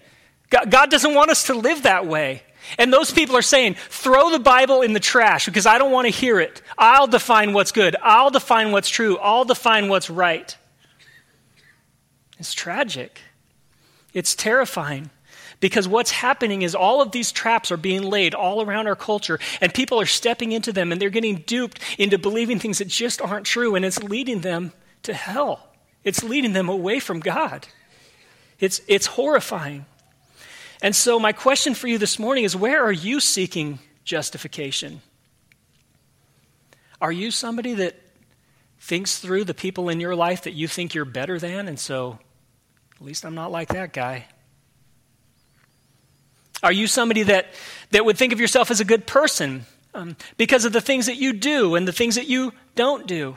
God, 0.48 0.70
God 0.70 0.90
doesn't 0.90 1.12
want 1.12 1.32
us 1.32 1.48
to 1.48 1.54
live 1.54 1.82
that 1.82 2.06
way. 2.06 2.44
And 2.78 2.92
those 2.92 3.10
people 3.10 3.36
are 3.36 3.42
saying, 3.42 3.74
throw 3.74 4.30
the 4.30 4.38
Bible 4.38 4.80
in 4.80 4.92
the 4.92 5.00
trash 5.00 5.46
because 5.46 5.66
I 5.66 5.76
don't 5.78 5.90
want 5.90 6.06
to 6.06 6.12
hear 6.12 6.38
it. 6.38 6.62
I'll 6.78 7.08
define 7.08 7.52
what's 7.52 7.72
good. 7.72 7.96
I'll 8.00 8.30
define 8.30 8.70
what's 8.70 8.88
true. 8.88 9.18
I'll 9.18 9.44
define 9.44 9.88
what's 9.88 10.08
right. 10.08 10.56
It's 12.38 12.54
tragic. 12.54 13.20
It's 14.12 14.36
terrifying. 14.36 15.10
Because 15.60 15.88
what's 15.88 16.10
happening 16.10 16.62
is 16.62 16.74
all 16.74 17.00
of 17.00 17.12
these 17.12 17.32
traps 17.32 17.70
are 17.70 17.76
being 17.76 18.02
laid 18.02 18.34
all 18.34 18.62
around 18.62 18.86
our 18.86 18.96
culture, 18.96 19.38
and 19.60 19.72
people 19.72 20.00
are 20.00 20.06
stepping 20.06 20.52
into 20.52 20.72
them, 20.72 20.92
and 20.92 21.00
they're 21.00 21.10
getting 21.10 21.36
duped 21.36 21.80
into 21.98 22.18
believing 22.18 22.58
things 22.58 22.78
that 22.78 22.88
just 22.88 23.20
aren't 23.20 23.46
true, 23.46 23.74
and 23.74 23.84
it's 23.84 24.02
leading 24.02 24.40
them 24.40 24.72
to 25.04 25.14
hell. 25.14 25.70
It's 26.02 26.22
leading 26.22 26.52
them 26.52 26.68
away 26.68 27.00
from 27.00 27.20
God. 27.20 27.66
It's, 28.60 28.80
it's 28.88 29.06
horrifying. 29.06 29.86
And 30.82 30.94
so, 30.94 31.18
my 31.18 31.32
question 31.32 31.74
for 31.74 31.88
you 31.88 31.98
this 31.98 32.18
morning 32.18 32.44
is 32.44 32.54
where 32.54 32.82
are 32.82 32.92
you 32.92 33.20
seeking 33.20 33.78
justification? 34.04 35.00
Are 37.00 37.12
you 37.12 37.30
somebody 37.30 37.74
that 37.74 37.98
thinks 38.78 39.18
through 39.18 39.44
the 39.44 39.54
people 39.54 39.88
in 39.88 39.98
your 39.98 40.14
life 40.14 40.42
that 40.42 40.52
you 40.52 40.68
think 40.68 40.94
you're 40.94 41.06
better 41.06 41.38
than, 41.38 41.68
and 41.68 41.78
so, 41.78 42.18
at 42.96 43.00
least 43.00 43.24
I'm 43.24 43.34
not 43.34 43.50
like 43.50 43.68
that 43.68 43.92
guy? 43.92 44.26
Are 46.64 46.72
you 46.72 46.86
somebody 46.86 47.24
that, 47.24 47.48
that 47.90 48.06
would 48.06 48.16
think 48.16 48.32
of 48.32 48.40
yourself 48.40 48.70
as 48.70 48.80
a 48.80 48.86
good 48.86 49.06
person 49.06 49.66
um, 49.92 50.16
because 50.38 50.64
of 50.64 50.72
the 50.72 50.80
things 50.80 51.06
that 51.06 51.16
you 51.16 51.34
do 51.34 51.74
and 51.74 51.86
the 51.86 51.92
things 51.92 52.14
that 52.14 52.26
you 52.26 52.54
don't 52.74 53.06
do? 53.06 53.36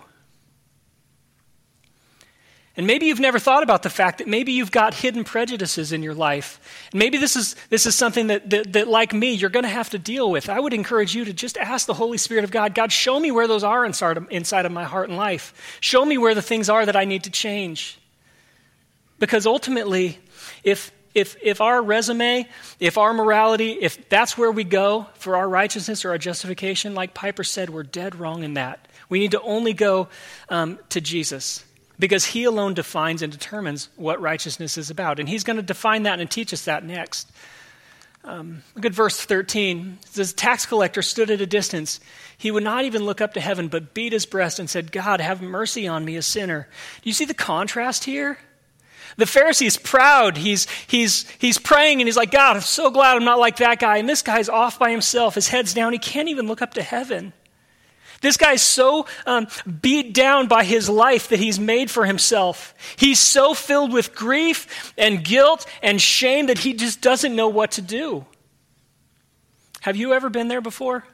And 2.77 2.87
maybe 2.87 3.07
you've 3.07 3.19
never 3.19 3.37
thought 3.37 3.63
about 3.63 3.83
the 3.83 3.89
fact 3.89 4.19
that 4.19 4.27
maybe 4.27 4.53
you've 4.53 4.71
got 4.71 4.93
hidden 4.93 5.25
prejudices 5.25 5.91
in 5.91 6.03
your 6.03 6.13
life. 6.13 6.87
And 6.93 6.99
maybe 6.99 7.17
this 7.17 7.35
is, 7.35 7.55
this 7.69 7.85
is 7.85 7.95
something 7.95 8.27
that, 8.27 8.49
that, 8.51 8.71
that 8.73 8.87
like 8.87 9.13
me, 9.13 9.33
you're 9.33 9.49
going 9.49 9.63
to 9.63 9.69
have 9.69 9.89
to 9.89 9.99
deal 9.99 10.31
with. 10.31 10.47
I 10.47 10.59
would 10.59 10.73
encourage 10.73 11.13
you 11.13 11.25
to 11.25 11.33
just 11.33 11.57
ask 11.57 11.85
the 11.85 11.95
Holy 11.95 12.19
Spirit 12.19 12.45
of 12.45 12.51
God 12.51 12.75
God, 12.75 12.93
show 12.93 13.19
me 13.19 13.31
where 13.31 13.47
those 13.47 13.63
are 13.63 13.83
inside 13.83 14.15
of, 14.15 14.27
inside 14.29 14.65
of 14.65 14.71
my 14.71 14.85
heart 14.85 15.09
and 15.09 15.17
life. 15.17 15.77
Show 15.81 16.05
me 16.05 16.17
where 16.17 16.35
the 16.35 16.41
things 16.41 16.69
are 16.69 16.85
that 16.85 16.95
I 16.95 17.03
need 17.03 17.23
to 17.25 17.31
change. 17.31 17.99
Because 19.19 19.47
ultimately, 19.47 20.19
if, 20.63 20.91
if, 21.17 21.35
if 21.41 21.61
our 21.61 21.81
resume, 21.81 22.47
if 22.79 22.99
our 22.99 23.11
morality, 23.11 23.71
if 23.71 24.07
that's 24.07 24.37
where 24.37 24.51
we 24.51 24.63
go 24.63 25.07
for 25.15 25.35
our 25.35 25.49
righteousness 25.49 26.05
or 26.05 26.11
our 26.11 26.19
justification, 26.19 26.93
like 26.93 27.15
Piper 27.15 27.43
said, 27.43 27.71
we're 27.71 27.81
dead 27.81 28.15
wrong 28.15 28.43
in 28.43 28.53
that. 28.53 28.87
We 29.09 29.19
need 29.19 29.31
to 29.31 29.41
only 29.41 29.73
go 29.73 30.09
um, 30.49 30.77
to 30.89 31.01
Jesus 31.01 31.65
because 31.97 32.23
he 32.23 32.43
alone 32.43 32.75
defines 32.75 33.23
and 33.23 33.31
determines 33.31 33.89
what 33.95 34.21
righteousness 34.21 34.77
is 34.77 34.91
about. 34.91 35.19
And 35.19 35.27
he's 35.27 35.43
going 35.43 35.57
to 35.57 35.63
define 35.63 36.03
that 36.03 36.19
and 36.19 36.29
teach 36.29 36.53
us 36.53 36.65
that 36.65 36.83
next. 36.85 37.31
Um, 38.23 38.61
look 38.75 38.85
at 38.85 38.93
verse 38.93 39.19
13. 39.19 39.97
It 40.03 40.07
says, 40.09 40.33
Tax 40.33 40.67
collector 40.67 41.01
stood 41.01 41.31
at 41.31 41.41
a 41.41 41.47
distance. 41.47 41.99
He 42.37 42.51
would 42.51 42.63
not 42.63 42.85
even 42.85 43.05
look 43.05 43.21
up 43.21 43.33
to 43.33 43.41
heaven, 43.41 43.69
but 43.69 43.95
beat 43.95 44.13
his 44.13 44.27
breast 44.27 44.59
and 44.59 44.69
said, 44.69 44.91
God, 44.91 45.19
have 45.19 45.41
mercy 45.41 45.87
on 45.87 46.05
me, 46.05 46.15
a 46.15 46.21
sinner. 46.21 46.67
Do 47.01 47.09
you 47.09 47.13
see 47.13 47.25
the 47.25 47.33
contrast 47.33 48.03
here? 48.03 48.37
The 49.15 49.25
Pharisee 49.25 49.65
is 49.65 49.77
proud. 49.77 50.37
He's, 50.37 50.67
he's, 50.87 51.29
he's 51.39 51.57
praying 51.57 52.01
and 52.01 52.07
he's 52.07 52.17
like, 52.17 52.31
God, 52.31 52.57
I'm 52.57 52.61
so 52.61 52.91
glad 52.91 53.15
I'm 53.15 53.23
not 53.23 53.39
like 53.39 53.57
that 53.57 53.79
guy. 53.79 53.97
And 53.97 54.07
this 54.07 54.21
guy's 54.21 54.49
off 54.49 54.77
by 54.77 54.91
himself. 54.91 55.35
His 55.35 55.47
head's 55.47 55.73
down. 55.73 55.93
He 55.93 55.99
can't 55.99 56.29
even 56.29 56.47
look 56.47 56.61
up 56.61 56.73
to 56.73 56.83
heaven. 56.83 57.33
This 58.21 58.37
guy's 58.37 58.61
so 58.61 59.05
um, 59.25 59.47
beat 59.81 60.13
down 60.13 60.47
by 60.47 60.63
his 60.63 60.89
life 60.89 61.29
that 61.29 61.39
he's 61.39 61.59
made 61.59 61.91
for 61.91 62.05
himself. 62.05 62.73
He's 62.95 63.19
so 63.19 63.53
filled 63.53 63.93
with 63.93 64.15
grief 64.15 64.93
and 64.97 65.23
guilt 65.23 65.65
and 65.83 66.01
shame 66.01 66.47
that 66.47 66.59
he 66.59 66.73
just 66.73 67.01
doesn't 67.01 67.35
know 67.35 67.47
what 67.47 67.71
to 67.71 67.81
do. 67.81 68.25
Have 69.81 69.95
you 69.95 70.13
ever 70.13 70.29
been 70.29 70.47
there 70.47 70.61
before? 70.61 71.05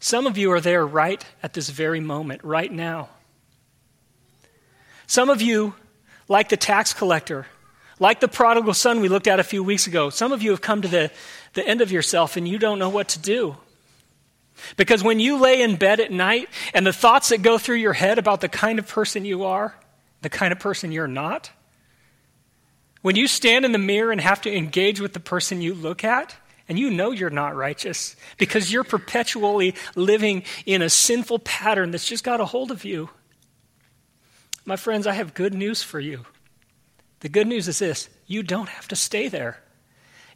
Some 0.00 0.26
of 0.26 0.36
you 0.38 0.52
are 0.52 0.60
there 0.60 0.86
right 0.86 1.24
at 1.42 1.54
this 1.54 1.70
very 1.70 2.00
moment, 2.00 2.42
right 2.44 2.70
now. 2.70 3.08
Some 5.08 5.30
of 5.30 5.40
you, 5.40 5.74
like 6.28 6.50
the 6.50 6.56
tax 6.56 6.92
collector, 6.92 7.46
like 7.98 8.20
the 8.20 8.28
prodigal 8.28 8.74
son 8.74 9.00
we 9.00 9.08
looked 9.08 9.26
at 9.26 9.40
a 9.40 9.44
few 9.44 9.64
weeks 9.64 9.86
ago, 9.86 10.10
some 10.10 10.32
of 10.32 10.42
you 10.42 10.50
have 10.50 10.60
come 10.60 10.82
to 10.82 10.88
the, 10.88 11.10
the 11.54 11.66
end 11.66 11.80
of 11.80 11.90
yourself 11.90 12.36
and 12.36 12.46
you 12.46 12.58
don't 12.58 12.78
know 12.78 12.90
what 12.90 13.08
to 13.08 13.18
do. 13.18 13.56
Because 14.76 15.02
when 15.02 15.18
you 15.18 15.38
lay 15.38 15.62
in 15.62 15.76
bed 15.76 15.98
at 15.98 16.12
night 16.12 16.50
and 16.74 16.86
the 16.86 16.92
thoughts 16.92 17.30
that 17.30 17.40
go 17.40 17.56
through 17.56 17.76
your 17.76 17.94
head 17.94 18.18
about 18.18 18.42
the 18.42 18.50
kind 18.50 18.78
of 18.78 18.86
person 18.86 19.24
you 19.24 19.44
are, 19.44 19.74
the 20.20 20.28
kind 20.28 20.52
of 20.52 20.60
person 20.60 20.92
you're 20.92 21.08
not, 21.08 21.50
when 23.00 23.16
you 23.16 23.28
stand 23.28 23.64
in 23.64 23.72
the 23.72 23.78
mirror 23.78 24.12
and 24.12 24.20
have 24.20 24.42
to 24.42 24.54
engage 24.54 25.00
with 25.00 25.14
the 25.14 25.20
person 25.20 25.62
you 25.62 25.72
look 25.72 26.04
at, 26.04 26.36
and 26.68 26.78
you 26.78 26.90
know 26.90 27.12
you're 27.12 27.30
not 27.30 27.56
righteous 27.56 28.14
because 28.36 28.70
you're 28.70 28.84
perpetually 28.84 29.74
living 29.94 30.42
in 30.66 30.82
a 30.82 30.90
sinful 30.90 31.38
pattern 31.38 31.92
that's 31.92 32.06
just 32.06 32.24
got 32.24 32.40
a 32.40 32.44
hold 32.44 32.70
of 32.70 32.84
you. 32.84 33.08
My 34.68 34.76
friends, 34.76 35.06
I 35.06 35.14
have 35.14 35.32
good 35.32 35.54
news 35.54 35.82
for 35.82 35.98
you. 35.98 36.26
The 37.20 37.30
good 37.30 37.46
news 37.46 37.68
is 37.68 37.78
this 37.78 38.10
you 38.26 38.42
don't 38.42 38.68
have 38.68 38.86
to 38.88 38.96
stay 38.96 39.28
there. 39.28 39.62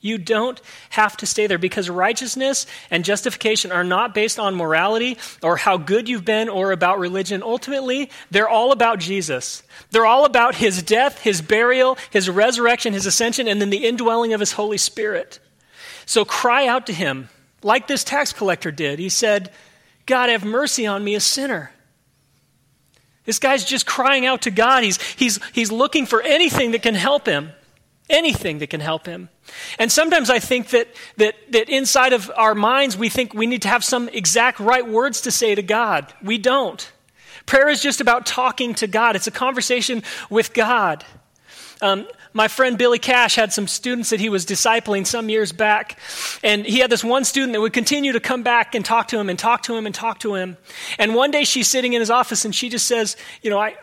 You 0.00 0.16
don't 0.16 0.58
have 0.88 1.18
to 1.18 1.26
stay 1.26 1.46
there 1.46 1.58
because 1.58 1.90
righteousness 1.90 2.66
and 2.90 3.04
justification 3.04 3.70
are 3.70 3.84
not 3.84 4.14
based 4.14 4.38
on 4.38 4.54
morality 4.54 5.18
or 5.42 5.58
how 5.58 5.76
good 5.76 6.08
you've 6.08 6.24
been 6.24 6.48
or 6.48 6.72
about 6.72 6.98
religion. 6.98 7.42
Ultimately, 7.42 8.10
they're 8.30 8.48
all 8.48 8.72
about 8.72 9.00
Jesus. 9.00 9.62
They're 9.90 10.06
all 10.06 10.24
about 10.24 10.54
his 10.54 10.82
death, 10.82 11.20
his 11.20 11.42
burial, 11.42 11.98
his 12.08 12.30
resurrection, 12.30 12.94
his 12.94 13.04
ascension, 13.04 13.46
and 13.46 13.60
then 13.60 13.68
the 13.68 13.84
indwelling 13.84 14.32
of 14.32 14.40
his 14.40 14.52
Holy 14.52 14.78
Spirit. 14.78 15.40
So 16.06 16.24
cry 16.24 16.66
out 16.66 16.86
to 16.86 16.94
him, 16.94 17.28
like 17.62 17.86
this 17.86 18.02
tax 18.02 18.32
collector 18.32 18.70
did. 18.70 18.98
He 18.98 19.10
said, 19.10 19.52
God, 20.06 20.30
have 20.30 20.42
mercy 20.42 20.86
on 20.86 21.04
me, 21.04 21.14
a 21.16 21.20
sinner. 21.20 21.72
This 23.24 23.38
guy's 23.38 23.64
just 23.64 23.86
crying 23.86 24.26
out 24.26 24.42
to 24.42 24.50
God. 24.50 24.82
He's, 24.82 25.00
he's, 25.12 25.38
he's 25.52 25.70
looking 25.70 26.06
for 26.06 26.22
anything 26.22 26.72
that 26.72 26.82
can 26.82 26.94
help 26.94 27.26
him. 27.26 27.52
Anything 28.10 28.58
that 28.58 28.68
can 28.68 28.80
help 28.80 29.06
him. 29.06 29.28
And 29.78 29.90
sometimes 29.90 30.28
I 30.28 30.38
think 30.38 30.68
that, 30.70 30.88
that, 31.16 31.34
that 31.50 31.68
inside 31.68 32.12
of 32.12 32.30
our 32.36 32.54
minds, 32.54 32.96
we 32.96 33.08
think 33.08 33.32
we 33.32 33.46
need 33.46 33.62
to 33.62 33.68
have 33.68 33.84
some 33.84 34.08
exact 34.08 34.58
right 34.60 34.86
words 34.86 35.20
to 35.22 35.30
say 35.30 35.54
to 35.54 35.62
God. 35.62 36.12
We 36.22 36.36
don't. 36.36 36.90
Prayer 37.46 37.68
is 37.68 37.80
just 37.80 38.00
about 38.00 38.26
talking 38.26 38.74
to 38.74 38.86
God, 38.86 39.16
it's 39.16 39.26
a 39.26 39.32
conversation 39.32 40.02
with 40.30 40.52
God. 40.52 41.04
Um, 41.80 42.06
my 42.32 42.48
friend 42.48 42.78
Billy 42.78 42.98
Cash 42.98 43.34
had 43.34 43.52
some 43.52 43.68
students 43.68 44.10
that 44.10 44.20
he 44.20 44.28
was 44.28 44.46
discipling 44.46 45.06
some 45.06 45.28
years 45.28 45.52
back. 45.52 45.98
And 46.42 46.64
he 46.64 46.78
had 46.78 46.90
this 46.90 47.04
one 47.04 47.24
student 47.24 47.52
that 47.52 47.60
would 47.60 47.72
continue 47.72 48.12
to 48.12 48.20
come 48.20 48.42
back 48.42 48.74
and 48.74 48.84
talk 48.84 49.08
to 49.08 49.18
him 49.18 49.28
and 49.28 49.38
talk 49.38 49.62
to 49.64 49.76
him 49.76 49.86
and 49.86 49.94
talk 49.94 50.20
to 50.20 50.34
him. 50.34 50.56
And 50.98 51.14
one 51.14 51.30
day 51.30 51.44
she's 51.44 51.68
sitting 51.68 51.92
in 51.92 52.00
his 52.00 52.10
office 52.10 52.44
and 52.44 52.54
she 52.54 52.68
just 52.68 52.86
says, 52.86 53.16
You 53.42 53.50
know, 53.50 53.58
I, 53.58 53.76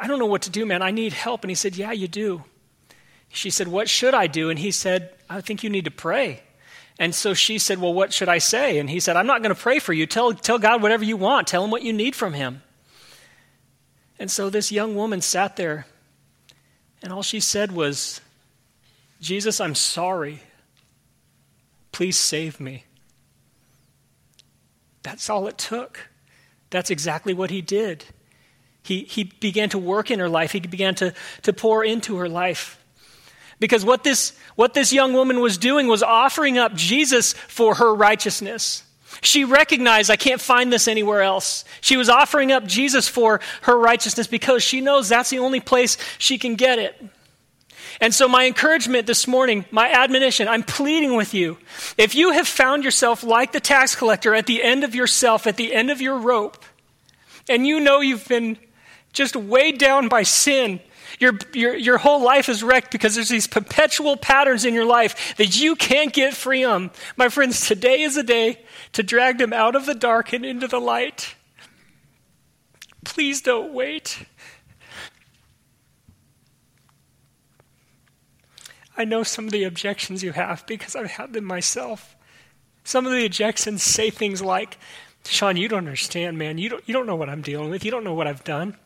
I 0.00 0.06
don't 0.06 0.18
know 0.18 0.26
what 0.26 0.42
to 0.42 0.50
do, 0.50 0.64
man. 0.66 0.82
I 0.82 0.90
need 0.90 1.12
help. 1.12 1.42
And 1.42 1.50
he 1.50 1.56
said, 1.56 1.76
Yeah, 1.76 1.92
you 1.92 2.08
do. 2.08 2.44
She 3.28 3.50
said, 3.50 3.68
What 3.68 3.88
should 3.88 4.14
I 4.14 4.26
do? 4.26 4.50
And 4.50 4.58
he 4.58 4.70
said, 4.70 5.14
I 5.28 5.40
think 5.40 5.62
you 5.62 5.70
need 5.70 5.84
to 5.86 5.90
pray. 5.90 6.42
And 6.98 7.14
so 7.14 7.34
she 7.34 7.58
said, 7.58 7.80
Well, 7.80 7.92
what 7.92 8.12
should 8.12 8.28
I 8.28 8.38
say? 8.38 8.78
And 8.78 8.88
he 8.88 9.00
said, 9.00 9.16
I'm 9.16 9.26
not 9.26 9.42
going 9.42 9.54
to 9.54 9.60
pray 9.60 9.78
for 9.78 9.92
you. 9.92 10.06
Tell, 10.06 10.32
tell 10.32 10.58
God 10.58 10.82
whatever 10.82 11.04
you 11.04 11.16
want. 11.16 11.48
Tell 11.48 11.64
him 11.64 11.70
what 11.70 11.82
you 11.82 11.92
need 11.92 12.14
from 12.14 12.34
him. 12.34 12.62
And 14.18 14.30
so 14.30 14.48
this 14.48 14.72
young 14.72 14.94
woman 14.94 15.20
sat 15.20 15.56
there, 15.56 15.86
and 17.02 17.12
all 17.12 17.22
she 17.22 17.40
said 17.40 17.72
was, 17.72 18.20
Jesus, 19.20 19.60
I'm 19.60 19.74
sorry. 19.74 20.40
Please 21.92 22.18
save 22.18 22.60
me. 22.60 22.84
That's 25.02 25.30
all 25.30 25.46
it 25.46 25.56
took. 25.56 26.10
That's 26.70 26.90
exactly 26.90 27.32
what 27.32 27.50
he 27.50 27.62
did. 27.62 28.04
He, 28.82 29.04
he 29.04 29.24
began 29.24 29.68
to 29.70 29.78
work 29.78 30.10
in 30.10 30.20
her 30.20 30.28
life, 30.28 30.52
he 30.52 30.60
began 30.60 30.94
to, 30.96 31.14
to 31.42 31.52
pour 31.52 31.84
into 31.84 32.16
her 32.18 32.28
life. 32.28 32.82
Because 33.58 33.84
what 33.84 34.04
this, 34.04 34.36
what 34.54 34.74
this 34.74 34.92
young 34.92 35.12
woman 35.12 35.40
was 35.40 35.58
doing 35.58 35.86
was 35.86 36.02
offering 36.02 36.58
up 36.58 36.74
Jesus 36.74 37.32
for 37.32 37.76
her 37.76 37.94
righteousness. 37.94 38.82
She 39.20 39.44
recognized, 39.44 40.10
I 40.10 40.16
can't 40.16 40.40
find 40.40 40.72
this 40.72 40.88
anywhere 40.88 41.22
else. 41.22 41.64
She 41.80 41.96
was 41.96 42.08
offering 42.08 42.52
up 42.52 42.66
Jesus 42.66 43.08
for 43.08 43.40
her 43.62 43.78
righteousness 43.78 44.26
because 44.26 44.62
she 44.62 44.80
knows 44.80 45.08
that's 45.08 45.30
the 45.30 45.38
only 45.38 45.60
place 45.60 45.96
she 46.18 46.38
can 46.38 46.54
get 46.54 46.78
it. 46.78 47.00
And 48.00 48.14
so, 48.14 48.28
my 48.28 48.46
encouragement 48.46 49.06
this 49.06 49.26
morning, 49.26 49.64
my 49.70 49.90
admonition, 49.90 50.48
I'm 50.48 50.62
pleading 50.62 51.16
with 51.16 51.32
you. 51.32 51.56
If 51.96 52.14
you 52.14 52.32
have 52.32 52.46
found 52.46 52.84
yourself 52.84 53.24
like 53.24 53.52
the 53.52 53.60
tax 53.60 53.94
collector 53.94 54.34
at 54.34 54.46
the 54.46 54.62
end 54.62 54.84
of 54.84 54.94
yourself, 54.94 55.46
at 55.46 55.56
the 55.56 55.72
end 55.72 55.90
of 55.90 56.00
your 56.00 56.18
rope, 56.18 56.62
and 57.48 57.66
you 57.66 57.80
know 57.80 58.00
you've 58.00 58.28
been 58.28 58.58
just 59.12 59.34
weighed 59.34 59.78
down 59.78 60.08
by 60.08 60.24
sin, 60.24 60.80
your, 61.18 61.38
your, 61.52 61.74
your 61.74 61.98
whole 61.98 62.22
life 62.22 62.48
is 62.48 62.62
wrecked 62.62 62.92
because 62.92 63.14
there's 63.14 63.28
these 63.28 63.46
perpetual 63.46 64.16
patterns 64.16 64.64
in 64.64 64.74
your 64.74 64.84
life 64.84 65.36
that 65.36 65.58
you 65.58 65.76
can't 65.76 66.12
get 66.12 66.34
free 66.34 66.64
of. 66.64 66.90
My 67.16 67.28
friends, 67.28 67.66
today 67.66 68.02
is 68.02 68.16
a 68.16 68.22
day 68.22 68.64
to 68.92 69.02
drag 69.02 69.38
them 69.38 69.52
out 69.52 69.74
of 69.74 69.86
the 69.86 69.94
dark 69.94 70.32
and 70.32 70.44
into 70.44 70.68
the 70.68 70.80
light. 70.80 71.34
Please 73.04 73.40
don't 73.40 73.72
wait. 73.72 74.26
I 78.96 79.04
know 79.04 79.22
some 79.22 79.46
of 79.46 79.52
the 79.52 79.64
objections 79.64 80.22
you 80.22 80.32
have 80.32 80.66
because 80.66 80.96
I've 80.96 81.12
had 81.12 81.32
them 81.32 81.44
myself. 81.44 82.16
Some 82.84 83.06
of 83.06 83.12
the 83.12 83.26
objections 83.26 83.82
say 83.82 84.10
things 84.10 84.40
like, 84.40 84.78
Sean, 85.24 85.56
you 85.56 85.68
don't 85.68 85.78
understand, 85.78 86.38
man. 86.38 86.56
You 86.58 86.68
don't, 86.68 86.88
you 86.88 86.94
don't 86.94 87.06
know 87.06 87.16
what 87.16 87.28
I'm 87.28 87.42
dealing 87.42 87.70
with. 87.70 87.84
You 87.84 87.90
don't 87.90 88.04
know 88.04 88.14
what 88.14 88.26
I've 88.26 88.44
done. 88.44 88.76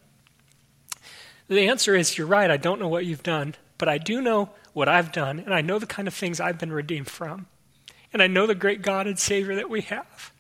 The 1.51 1.69
answer 1.69 1.97
is, 1.97 2.17
you're 2.17 2.29
right. 2.29 2.49
I 2.49 2.57
don't 2.57 2.79
know 2.81 2.87
what 2.87 3.05
you've 3.05 3.25
done, 3.25 3.57
but 3.77 3.89
I 3.89 3.99
do 3.99 4.23
know 4.23 4.51
what 4.73 4.89
I've 4.89 5.11
done, 5.11 5.41
and 5.41 5.53
I 5.53 5.63
know 5.63 5.81
the 5.81 5.87
kind 5.87 6.07
of 6.07 6.15
things 6.15 6.39
I've 6.39 6.59
been 6.59 6.73
redeemed 6.73 7.09
from. 7.09 7.47
And 8.13 8.23
I 8.23 8.29
know 8.29 8.47
the 8.47 8.55
great 8.55 8.83
God 8.83 9.09
and 9.09 9.19
Savior 9.19 9.57
that 9.57 9.69
we 9.69 9.81
have. 9.83 10.33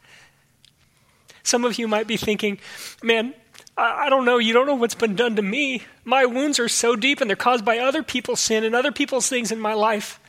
Some 1.42 1.64
of 1.64 1.80
you 1.80 1.88
might 1.88 2.06
be 2.06 2.16
thinking, 2.16 2.60
man, 3.02 3.34
I, 3.76 4.08
don't 4.08 4.24
know. 4.24 4.38
You 4.38 4.52
don't 4.52 4.66
know 4.66 4.76
what's 4.76 4.94
been 4.94 5.16
done 5.16 5.34
to 5.34 5.42
me. 5.42 5.82
My 6.04 6.26
wounds 6.26 6.60
are 6.60 6.68
so 6.68 6.94
deep 6.94 7.20
and 7.20 7.28
they're 7.28 7.36
caused 7.36 7.64
by 7.64 7.78
other 7.78 8.04
people's 8.04 8.40
sin 8.40 8.62
and 8.62 8.74
other 8.74 8.92
people's 8.92 9.28
things 9.28 9.50
in 9.50 9.58
my 9.58 9.74
life. 9.74 10.20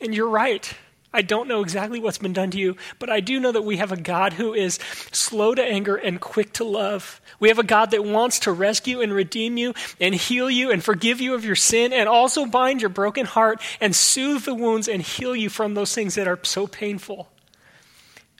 And 0.00 0.14
you're 0.14 0.28
right. 0.28 0.72
I 1.14 1.22
don't 1.22 1.48
know 1.48 1.60
exactly 1.60 2.00
what's 2.00 2.18
been 2.18 2.32
done 2.32 2.50
to 2.52 2.58
you, 2.58 2.76
but 2.98 3.10
I 3.10 3.20
do 3.20 3.38
know 3.38 3.52
that 3.52 3.64
we 3.64 3.76
have 3.76 3.92
a 3.92 3.96
God 3.96 4.32
who 4.32 4.54
is 4.54 4.78
slow 5.12 5.54
to 5.54 5.62
anger 5.62 5.94
and 5.94 6.20
quick 6.20 6.54
to 6.54 6.64
love. 6.64 7.20
We 7.38 7.48
have 7.48 7.58
a 7.58 7.64
God 7.64 7.90
that 7.90 8.04
wants 8.04 8.38
to 8.40 8.52
rescue 8.52 9.00
and 9.00 9.12
redeem 9.12 9.56
you 9.56 9.74
and 10.00 10.14
heal 10.14 10.50
you 10.50 10.70
and 10.70 10.82
forgive 10.82 11.20
you 11.20 11.34
of 11.34 11.44
your 11.44 11.56
sin 11.56 11.92
and 11.92 12.08
also 12.08 12.46
bind 12.46 12.80
your 12.80 12.88
broken 12.88 13.26
heart 13.26 13.60
and 13.80 13.94
soothe 13.94 14.44
the 14.44 14.54
wounds 14.54 14.88
and 14.88 15.02
heal 15.02 15.36
you 15.36 15.50
from 15.50 15.74
those 15.74 15.94
things 15.94 16.14
that 16.14 16.28
are 16.28 16.38
so 16.42 16.66
painful. 16.66 17.28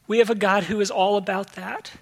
We 0.07 0.19
have 0.19 0.31
a 0.31 0.35
God 0.35 0.65
who 0.65 0.81
is 0.81 0.91
all 0.91 1.17
about 1.17 1.53
that. 1.55 1.93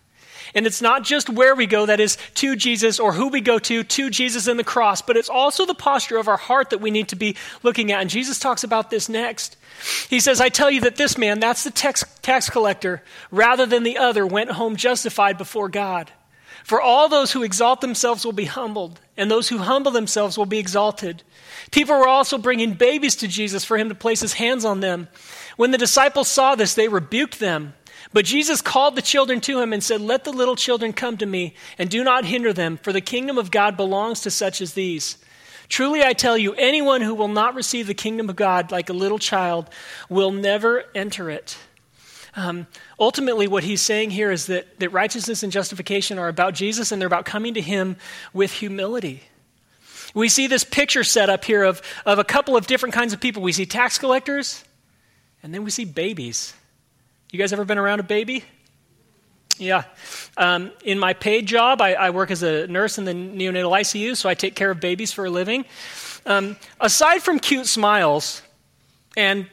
And 0.55 0.67
it's 0.67 0.83
not 0.83 1.05
just 1.05 1.31
where 1.31 1.55
we 1.55 1.67
go, 1.67 1.87
that 1.87 2.01
is 2.01 2.19
to 2.35 2.57
Jesus, 2.57 2.99
or 2.99 3.13
who 3.13 3.29
we 3.29 3.41
go 3.41 3.59
to, 3.59 3.85
to 3.85 4.11
Jesus 4.11 4.47
and 4.47 4.59
the 4.59 4.65
cross, 4.65 5.03
but 5.03 5.17
it's 5.17 5.29
also 5.29 5.65
the 5.65 5.75
posture 5.75 6.19
of 6.19 6.29
our 6.29 6.37
heart 6.37 6.71
that 6.71 6.81
we 6.81 6.91
need 6.91 7.09
to 7.09 7.17
be 7.17 7.37
looking 7.63 7.93
at. 7.93 8.01
And 8.01 8.11
Jesus 8.11 8.39
talks 8.39 8.65
about 8.65 8.91
this 8.91 9.09
next. 9.09 9.57
He 10.09 10.21
says, 10.21 10.41
I 10.41 10.49
tell 10.49 10.71
you 10.71 10.83
that 10.83 10.97
this 10.97 11.17
man, 11.17 11.41
that's 11.41 11.65
the 11.65 11.71
tax, 11.71 12.05
tax 12.23 12.51
collector, 12.51 13.03
rather 13.31 13.67
than 13.67 13.83
the 13.83 13.99
other, 13.99 14.27
went 14.27 14.51
home 14.53 14.77
justified 14.77 15.39
before 15.39 15.69
God. 15.69 16.11
For 16.65 16.81
all 16.81 17.09
those 17.09 17.33
who 17.33 17.43
exalt 17.43 17.81
themselves 17.81 18.25
will 18.25 18.33
be 18.33 18.45
humbled, 18.45 19.01
and 19.17 19.31
those 19.31 19.49
who 19.49 19.59
humble 19.59 19.91
themselves 19.91 20.37
will 20.37 20.47
be 20.47 20.59
exalted. 20.59 21.23
People 21.71 21.99
were 21.99 22.09
also 22.09 22.39
bringing 22.39 22.75
babies 22.75 23.17
to 23.17 23.29
Jesus 23.29 23.65
for 23.65 23.79
him 23.79 23.89
to 23.89 23.95
place 23.95 24.21
his 24.21 24.35
hands 24.35 24.65
on 24.65 24.81
them. 24.81 25.09
When 25.57 25.71
the 25.71 25.79
disciples 25.79 26.29
saw 26.29 26.55
this, 26.55 26.75
they 26.75 26.89
rebuked 26.89 27.39
them. 27.39 27.75
But 28.13 28.25
Jesus 28.25 28.61
called 28.61 28.97
the 28.97 29.03
children 29.03 29.41
to 29.43 29.61
him 29.61 29.73
and 29.73 29.83
said, 29.83 30.01
Let 30.01 30.25
the 30.25 30.33
little 30.33 30.57
children 30.57 30.93
come 30.93 31.17
to 31.19 31.27
me, 31.27 31.55
and 31.79 31.91
do 31.91 32.03
not 32.03 32.25
hinder 32.25 32.53
them, 32.53 32.77
for 32.77 32.93
the 32.93 33.01
kingdom 33.01 33.39
of 33.39 33.51
God 33.51 33.77
belongs 33.77 34.21
to 34.23 34.31
such 34.31 34.61
as 34.61 34.75
these. 34.75 35.17
Truly 35.69 36.03
I 36.03 36.15
tell 36.15 36.37
you, 36.37 36.53
anyone 36.55 37.01
who 37.01 37.15
will 37.15 37.29
not 37.29 37.55
receive 37.55 37.87
the 37.87 37.95
kingdom 37.95 38.29
of 38.29 38.37
God 38.37 38.73
like 38.73 38.91
a 38.91 38.93
little 38.93 39.19
child 39.21 39.71
will 40.09 40.33
never 40.33 40.85
enter 40.95 41.31
it. 41.31 41.57
Um, 42.35 42.67
ultimately, 42.99 43.47
what 43.47 43.65
he's 43.65 43.81
saying 43.81 44.11
here 44.11 44.31
is 44.31 44.47
that, 44.47 44.79
that 44.81 44.91
righteousness 44.91 45.43
and 45.43 45.53
justification 45.53 46.19
are 46.19 46.29
about 46.29 46.55
Jesus 46.55 46.91
and 46.91 47.01
they're 47.01 47.07
about 47.07 47.25
coming 47.25 47.55
to 47.55 47.61
him 47.61 47.97
with 48.33 48.53
humility. 48.53 49.23
We 50.15 50.29
see 50.29 50.47
this 50.47 50.65
picture 50.65 51.05
set 51.05 51.31
up 51.31 51.45
here 51.45 51.63
of, 51.63 51.83
of 52.05 52.19
a 52.19 52.25
couple 52.25 52.57
of 52.57 52.67
different 52.67 52.95
kinds 52.95 53.13
of 53.13 53.21
people. 53.21 53.43
We 53.43 53.53
see 53.53 53.67
tax 53.67 53.99
collectors, 53.99 54.65
and 55.43 55.55
then 55.55 55.65
we 55.65 55.71
see 55.71 55.85
babies. 55.85 56.55
You 57.33 57.38
guys 57.38 57.53
ever 57.53 57.64
been 57.64 57.79
around 57.79 58.01
a 58.01 58.03
baby? 58.03 58.45
Yeah. 59.57 59.85
Um, 60.37 60.73
in 60.85 60.99
my 60.99 61.12
paid 61.12 61.47
job, 61.47 61.81
I, 61.81 61.93
I, 61.93 62.11
work 62.11 62.31
as 62.31 62.43
a 62.43 62.66
nurse 62.66 62.99
in 62.99 63.05
the 63.05 63.12
neonatal 63.12 63.71
ICU, 63.71 64.16
so 64.16 64.29
I 64.29 64.35
take 64.35 64.57
care 64.57 64.71
of 64.71 64.81
babies 64.81 65.12
for 65.12 65.27
a 65.27 65.31
living. 65.31 65.64
Um, 66.27 66.57
aside 66.81 67.23
from 67.23 67.38
cute 67.38 67.66
smiles 67.66 68.43
and 69.16 69.47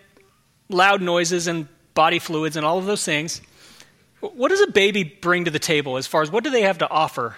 loud 0.70 1.02
noises 1.02 1.48
and 1.48 1.68
body 1.94 2.20
fluids 2.20 2.56
and 2.56 2.66
all 2.66 2.80
of 2.80 2.86
those 2.86 3.04
things, 3.04 3.42
what 4.22 4.50
does 4.50 4.62
a 4.62 4.72
baby 4.72 5.04
bring 5.04 5.46
to 5.46 5.52
the 5.52 5.60
table 5.60 5.98
as 5.98 6.08
far 6.08 6.24
as 6.24 6.32
what 6.32 6.44
do 6.44 6.50
they 6.50 6.63
have 6.63 6.80
to 6.80 6.90
offer? 6.90 7.36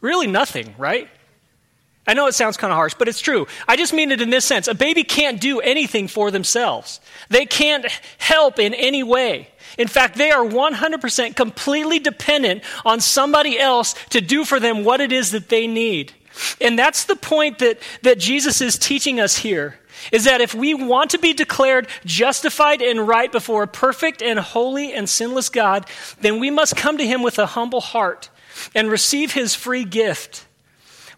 Really 0.00 0.28
nothing, 0.28 0.74
right? 0.78 1.10
I 2.06 2.14
know 2.14 2.26
it 2.26 2.34
sounds 2.34 2.56
kind 2.56 2.72
of 2.72 2.76
harsh, 2.76 2.94
but 2.94 3.08
it's 3.08 3.20
true. 3.20 3.46
I 3.66 3.76
just 3.76 3.92
mean 3.92 4.12
it 4.12 4.20
in 4.20 4.30
this 4.30 4.44
sense. 4.44 4.68
A 4.68 4.74
baby 4.74 5.02
can't 5.02 5.40
do 5.40 5.60
anything 5.60 6.06
for 6.06 6.30
themselves. 6.30 7.00
They 7.30 7.46
can't 7.46 7.86
help 8.18 8.58
in 8.58 8.74
any 8.74 9.02
way. 9.02 9.48
In 9.76 9.88
fact, 9.88 10.16
they 10.16 10.30
are 10.30 10.44
100% 10.44 11.36
completely 11.36 11.98
dependent 11.98 12.62
on 12.84 13.00
somebody 13.00 13.58
else 13.58 13.94
to 14.10 14.20
do 14.20 14.44
for 14.44 14.60
them 14.60 14.84
what 14.84 15.00
it 15.00 15.12
is 15.12 15.32
that 15.32 15.48
they 15.48 15.66
need. 15.66 16.12
And 16.60 16.78
that's 16.78 17.04
the 17.04 17.16
point 17.16 17.58
that, 17.58 17.78
that 18.02 18.18
Jesus 18.18 18.60
is 18.60 18.78
teaching 18.78 19.20
us 19.20 19.38
here. 19.38 19.78
Is 20.12 20.24
that 20.24 20.40
if 20.40 20.54
we 20.54 20.74
want 20.74 21.10
to 21.12 21.18
be 21.18 21.32
declared 21.32 21.88
justified 22.04 22.82
and 22.82 23.08
right 23.08 23.32
before 23.32 23.64
a 23.64 23.68
perfect 23.68 24.22
and 24.22 24.38
holy 24.38 24.92
and 24.92 25.08
sinless 25.08 25.48
God, 25.48 25.86
then 26.20 26.38
we 26.38 26.50
must 26.50 26.76
come 26.76 26.98
to 26.98 27.06
Him 27.06 27.22
with 27.22 27.38
a 27.38 27.46
humble 27.46 27.80
heart 27.80 28.28
and 28.74 28.90
receive 28.90 29.32
His 29.32 29.54
free 29.54 29.84
gift. 29.84 30.45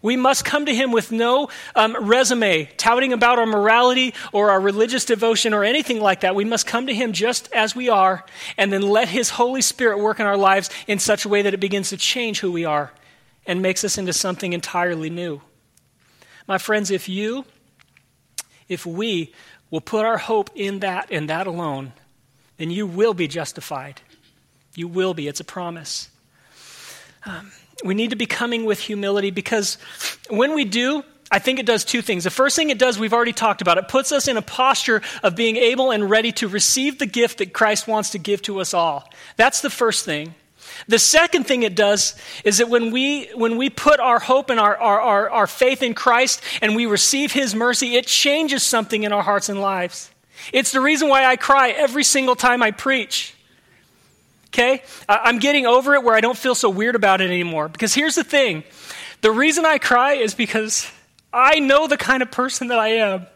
We 0.01 0.15
must 0.15 0.45
come 0.45 0.65
to 0.65 0.73
him 0.73 0.91
with 0.91 1.11
no 1.11 1.49
um, 1.75 1.95
resume 1.99 2.65
touting 2.77 3.11
about 3.11 3.37
our 3.37 3.45
morality 3.45 4.13
or 4.31 4.51
our 4.51 4.59
religious 4.59 5.03
devotion 5.03 5.53
or 5.53 5.63
anything 5.63 5.99
like 5.99 6.21
that. 6.21 6.35
We 6.35 6.45
must 6.45 6.65
come 6.65 6.87
to 6.87 6.93
him 6.93 7.11
just 7.11 7.51
as 7.51 7.75
we 7.75 7.89
are 7.89 8.25
and 8.57 8.71
then 8.71 8.81
let 8.81 9.09
his 9.09 9.31
Holy 9.31 9.61
Spirit 9.61 9.99
work 9.99 10.19
in 10.19 10.25
our 10.25 10.37
lives 10.37 10.69
in 10.87 10.99
such 10.99 11.25
a 11.25 11.29
way 11.29 11.41
that 11.41 11.53
it 11.53 11.59
begins 11.59 11.89
to 11.89 11.97
change 11.97 12.39
who 12.39 12.51
we 12.51 12.63
are 12.63 12.93
and 13.45 13.61
makes 13.61 13.83
us 13.83 13.97
into 13.97 14.13
something 14.13 14.53
entirely 14.53 15.09
new. 15.09 15.41
My 16.47 16.57
friends, 16.57 16.91
if 16.91 17.09
you, 17.09 17.45
if 18.67 18.85
we 18.85 19.33
will 19.69 19.81
put 19.81 20.05
our 20.05 20.17
hope 20.17 20.49
in 20.55 20.79
that 20.79 21.09
and 21.11 21.29
that 21.29 21.45
alone, 21.45 21.93
then 22.57 22.71
you 22.71 22.87
will 22.87 23.13
be 23.13 23.27
justified. 23.27 24.01
You 24.75 24.87
will 24.87 25.13
be. 25.13 25.27
It's 25.27 25.39
a 25.39 25.43
promise. 25.45 26.09
Um, 27.25 27.51
we 27.83 27.93
need 27.93 28.09
to 28.09 28.15
be 28.15 28.25
coming 28.25 28.65
with 28.65 28.79
humility 28.79 29.31
because 29.31 29.77
when 30.29 30.53
we 30.53 30.65
do, 30.65 31.03
I 31.31 31.39
think 31.39 31.59
it 31.59 31.65
does 31.65 31.85
two 31.85 32.01
things. 32.01 32.23
The 32.23 32.31
first 32.31 32.55
thing 32.55 32.69
it 32.69 32.79
does, 32.79 32.97
we've 32.97 33.13
already 33.13 33.33
talked 33.33 33.61
about. 33.61 33.77
It 33.77 33.87
puts 33.87 34.11
us 34.11 34.27
in 34.27 34.37
a 34.37 34.41
posture 34.41 35.01
of 35.21 35.35
being 35.35 35.57
able 35.57 35.91
and 35.91 36.09
ready 36.09 36.31
to 36.33 36.47
receive 36.47 36.97
the 36.97 37.05
gift 37.05 37.37
that 37.37 37.53
Christ 37.53 37.87
wants 37.87 38.11
to 38.11 38.17
give 38.17 38.41
to 38.43 38.59
us 38.59 38.73
all. 38.73 39.07
That's 39.35 39.61
the 39.61 39.69
first 39.69 40.05
thing. 40.05 40.33
The 40.87 40.99
second 40.99 41.45
thing 41.45 41.63
it 41.63 41.75
does 41.75 42.15
is 42.43 42.57
that 42.57 42.69
when 42.69 42.91
we, 42.91 43.29
when 43.35 43.57
we 43.57 43.69
put 43.69 43.99
our 43.99 44.19
hope 44.19 44.49
and 44.49 44.59
our, 44.59 44.75
our, 44.77 44.99
our, 44.99 45.29
our 45.29 45.47
faith 45.47 45.83
in 45.83 45.93
Christ 45.93 46.41
and 46.61 46.75
we 46.75 46.85
receive 46.85 47.31
His 47.31 47.53
mercy, 47.53 47.95
it 47.95 48.07
changes 48.07 48.63
something 48.63 49.03
in 49.03 49.11
our 49.11 49.23
hearts 49.23 49.49
and 49.49 49.61
lives. 49.61 50.09
It's 50.53 50.71
the 50.71 50.81
reason 50.81 51.09
why 51.09 51.25
I 51.25 51.35
cry 51.35 51.69
every 51.69 52.03
single 52.03 52.35
time 52.35 52.63
I 52.63 52.71
preach. 52.71 53.35
Okay? 54.53 54.83
I'm 55.07 55.39
getting 55.39 55.65
over 55.65 55.93
it 55.93 56.03
where 56.03 56.15
I 56.15 56.21
don't 56.21 56.37
feel 56.37 56.55
so 56.55 56.69
weird 56.69 56.95
about 56.95 57.21
it 57.21 57.29
anymore. 57.29 57.69
Because 57.69 57.93
here's 57.93 58.15
the 58.15 58.23
thing 58.23 58.63
the 59.21 59.31
reason 59.31 59.65
I 59.65 59.77
cry 59.77 60.13
is 60.13 60.33
because 60.33 60.89
I 61.31 61.59
know 61.59 61.87
the 61.87 61.97
kind 61.97 62.23
of 62.23 62.31
person 62.31 62.69
that 62.69 62.79
I 62.79 62.89
am 62.89 63.27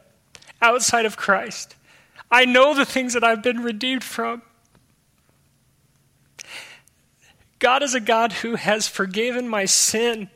outside 0.62 1.06
of 1.06 1.18
Christ. 1.18 1.76
I 2.32 2.46
know 2.46 2.74
the 2.74 2.86
things 2.86 3.14
that 3.14 3.24
I've 3.24 3.44
been 3.44 3.62
redeemed 3.62 4.04
from. 4.04 4.42
God 7.60 7.84
is 7.84 7.94
a 7.94 8.00
God 8.00 8.34
who 8.34 8.56
has 8.56 8.88
forgiven 8.88 9.48
my 9.48 9.66
sin. 9.66 10.30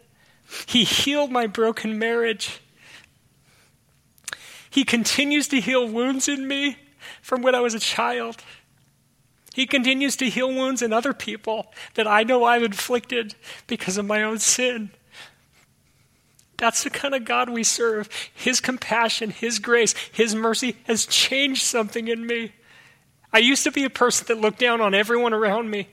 He 0.66 0.84
healed 0.84 1.32
my 1.32 1.48
broken 1.48 1.98
marriage. 1.98 2.62
He 4.70 4.84
continues 4.84 5.48
to 5.50 5.60
heal 5.60 5.88
wounds 5.88 6.28
in 6.28 6.48
me 6.48 6.78
from 7.22 7.42
when 7.42 7.56
I 7.56 7.60
was 7.60 7.74
a 7.74 7.80
child. 7.80 8.38
He 9.58 9.66
continues 9.66 10.16
to 10.18 10.30
heal 10.30 10.54
wounds 10.54 10.84
in 10.84 10.94
other 10.94 11.14
people 11.14 11.74
that 11.96 12.06
I 12.06 12.22
know 12.22 12.44
I've 12.44 12.62
inflicted 12.62 13.34
because 13.66 13.98
of 13.98 14.06
my 14.06 14.22
own 14.22 14.38
sin. 14.38 14.92
That's 16.58 16.84
the 16.84 16.92
kind 16.92 17.16
of 17.16 17.26
God 17.26 17.50
we 17.50 17.64
serve. 17.64 18.08
His 18.36 18.62
compassion, 18.62 19.32
His 19.32 19.58
grace, 19.58 19.96
His 20.12 20.36
mercy 20.36 20.76
has 20.84 21.08
changed 21.08 21.64
something 21.64 22.08
in 22.08 22.28
me. 22.28 22.52
I 23.34 23.40
used 23.40 23.64
to 23.64 23.72
be 23.72 23.84
a 23.84 23.90
person 23.90 24.28
that 24.28 24.40
looked 24.40 24.60
down 24.60 24.80
on 24.80 24.94
everyone 24.94 25.34
around 25.34 25.72
me. 25.72 25.88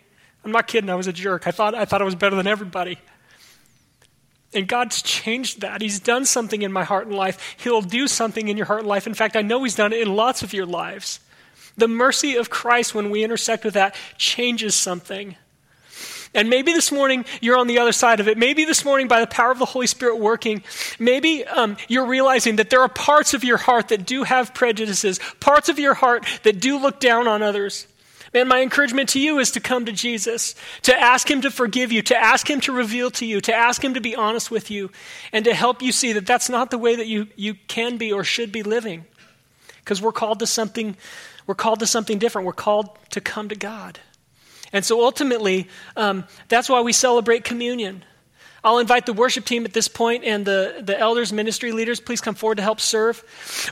I'm 0.44 0.53
not 0.53 0.66
kidding, 0.66 0.90
I 0.90 0.94
was 0.94 1.07
a 1.07 1.12
jerk. 1.14 1.46
I 1.46 1.50
thought 1.50 1.74
I, 1.74 1.87
thought 1.87 2.03
I 2.03 2.05
was 2.05 2.14
better 2.14 2.37
than 2.37 2.46
everybody. 2.46 2.98
And 4.53 4.68
God's 4.68 5.00
changed 5.00 5.62
that. 5.62 5.81
He's 5.81 6.00
done 6.00 6.27
something 6.27 6.61
in 6.61 6.70
my 6.70 6.85
heart 6.85 7.07
and 7.07 7.16
life. 7.16 7.57
He'll 7.57 7.81
do 7.81 8.09
something 8.09 8.46
in 8.46 8.59
your 8.59 8.66
heart 8.66 8.81
and 8.81 8.88
life. 8.88 9.07
In 9.07 9.14
fact, 9.14 9.37
I 9.37 9.40
know 9.40 9.64
He's 9.64 9.74
done 9.74 9.94
it 9.94 10.03
in 10.03 10.14
lots 10.14 10.42
of 10.42 10.53
your 10.53 10.66
lives. 10.66 11.20
The 11.77 11.89
mercy 11.89 12.37
of 12.37 12.51
Christ, 12.51 12.95
when 12.95 13.11
we 13.11 13.25
intersect 13.25 13.65
with 13.65 13.75
that, 13.75 13.97
changes 14.17 14.75
something. 14.75 15.37
And 16.35 16.51
maybe 16.51 16.73
this 16.73 16.91
morning 16.91 17.25
you're 17.41 17.57
on 17.57 17.69
the 17.69 17.79
other 17.79 17.93
side 17.93 18.21
of 18.21 18.29
it. 18.29 18.37
Maybe 18.37 18.65
this 18.65 18.85
morning, 18.85 19.07
by 19.07 19.21
the 19.21 19.27
power 19.27 19.53
of 19.53 19.59
the 19.59 19.65
Holy 19.65 19.87
Spirit 19.87 20.19
working, 20.19 20.65
maybe 20.99 21.45
um, 21.45 21.77
you're 21.89 22.07
realizing 22.07 22.57
that 22.57 22.71
there 22.71 22.81
are 22.81 22.89
parts 22.89 23.35
of 23.35 23.45
your 23.45 23.57
heart 23.57 23.89
that 23.89 24.05
do 24.05 24.25
have 24.25 24.53
prejudices, 24.53 25.21
parts 25.41 25.69
of 25.69 25.79
your 25.79 25.95
heart 25.95 26.27
that 26.43 26.61
do 26.61 26.79
look 26.79 26.99
down 26.99 27.29
on 27.29 27.43
others. 27.43 27.87
Man, 28.35 28.49
my 28.49 28.63
encouragement 28.63 29.11
to 29.11 29.21
you 29.21 29.39
is 29.39 29.53
to 29.53 29.61
come 29.61 29.87
to 29.87 29.93
Jesus, 29.93 30.57
to 30.83 31.01
ask 31.01 31.31
Him 31.31 31.43
to 31.43 31.53
forgive 31.53 31.93
you, 31.93 32.03
to 32.03 32.17
ask 32.17 32.51
Him 32.51 32.61
to 32.63 32.73
reveal 32.73 33.13
to 33.13 33.25
you, 33.25 33.41
to 33.43 33.55
ask 33.55 33.83
Him 33.83 33.95
to 33.95 34.01
be 34.01 34.17
honest 34.17 34.51
with 34.51 34.73
you, 34.73 34.91
and 35.33 35.45
to 35.45 35.55
help 35.55 35.83
you 35.83 35.93
see 35.93 36.15
that 36.15 36.27
that's 36.27 36.49
not 36.49 36.73
the 36.73 36.79
way 36.79 36.97
that 36.97 37.07
you, 37.07 37.29
you 37.37 37.55
can 37.69 37.97
be 37.97 38.13
or 38.13 38.25
should 38.25 38.51
be 38.51 38.65
living. 38.65 39.05
Because 39.77 40.03
we're 40.03 40.11
called 40.11 40.41
to 40.41 40.49
something, 40.49 40.97
we're 41.47 41.55
called 41.55 41.81
to 41.81 41.87
something 41.87 42.19
different. 42.19 42.47
We're 42.47 42.53
called 42.53 42.89
to 43.11 43.21
come 43.21 43.49
to 43.49 43.55
God. 43.55 44.01
And 44.73 44.85
so 44.85 45.05
ultimately, 45.05 45.69
um, 45.97 46.25
that's 46.49 46.69
why 46.69 46.81
we 46.81 46.93
celebrate 46.93 47.45
communion. 47.45 48.05
I'll 48.65 48.79
invite 48.79 49.05
the 49.05 49.13
worship 49.13 49.45
team 49.45 49.67
at 49.67 49.75
this 49.75 49.89
point 49.89 50.25
and 50.25 50.47
the, 50.47 50.81
the 50.83 50.99
elders, 50.99 51.35
ministry 51.35 51.71
leaders, 51.71 52.01
please 52.01 52.23
come 52.23 52.35
forward 52.35 52.57
to 52.57 52.63
help 52.63 52.81
serve. 52.81 53.23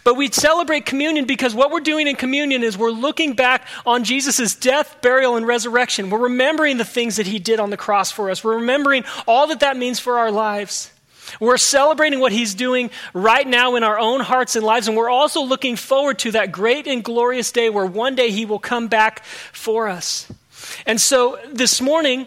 But 0.04 0.16
we 0.16 0.30
celebrate 0.30 0.84
communion 0.84 1.24
because 1.24 1.54
what 1.54 1.70
we're 1.70 1.80
doing 1.80 2.06
in 2.06 2.14
communion 2.14 2.62
is 2.62 2.76
we're 2.76 2.90
looking 2.90 3.32
back 3.32 3.66
on 3.86 4.04
Jesus' 4.04 4.54
death, 4.54 5.00
burial, 5.00 5.36
and 5.36 5.46
resurrection. 5.46 6.10
We're 6.10 6.18
remembering 6.18 6.76
the 6.76 6.84
things 6.84 7.16
that 7.16 7.26
he 7.26 7.38
did 7.38 7.58
on 7.58 7.70
the 7.70 7.78
cross 7.78 8.12
for 8.12 8.28
us. 8.30 8.44
We're 8.44 8.56
remembering 8.56 9.04
all 9.26 9.46
that 9.46 9.60
that 9.60 9.78
means 9.78 9.98
for 9.98 10.18
our 10.18 10.30
lives. 10.30 10.92
We're 11.40 11.56
celebrating 11.56 12.20
what 12.20 12.32
he's 12.32 12.54
doing 12.54 12.90
right 13.14 13.46
now 13.46 13.76
in 13.76 13.82
our 13.82 13.98
own 13.98 14.20
hearts 14.20 14.56
and 14.56 14.64
lives, 14.64 14.88
and 14.88 14.96
we're 14.96 15.10
also 15.10 15.42
looking 15.42 15.76
forward 15.76 16.18
to 16.20 16.32
that 16.32 16.52
great 16.52 16.86
and 16.86 17.02
glorious 17.02 17.52
day 17.52 17.70
where 17.70 17.86
one 17.86 18.14
day 18.14 18.30
he 18.30 18.44
will 18.44 18.58
come 18.58 18.88
back 18.88 19.24
for 19.24 19.88
us. 19.88 20.30
And 20.86 21.00
so 21.00 21.38
this 21.52 21.80
morning, 21.80 22.26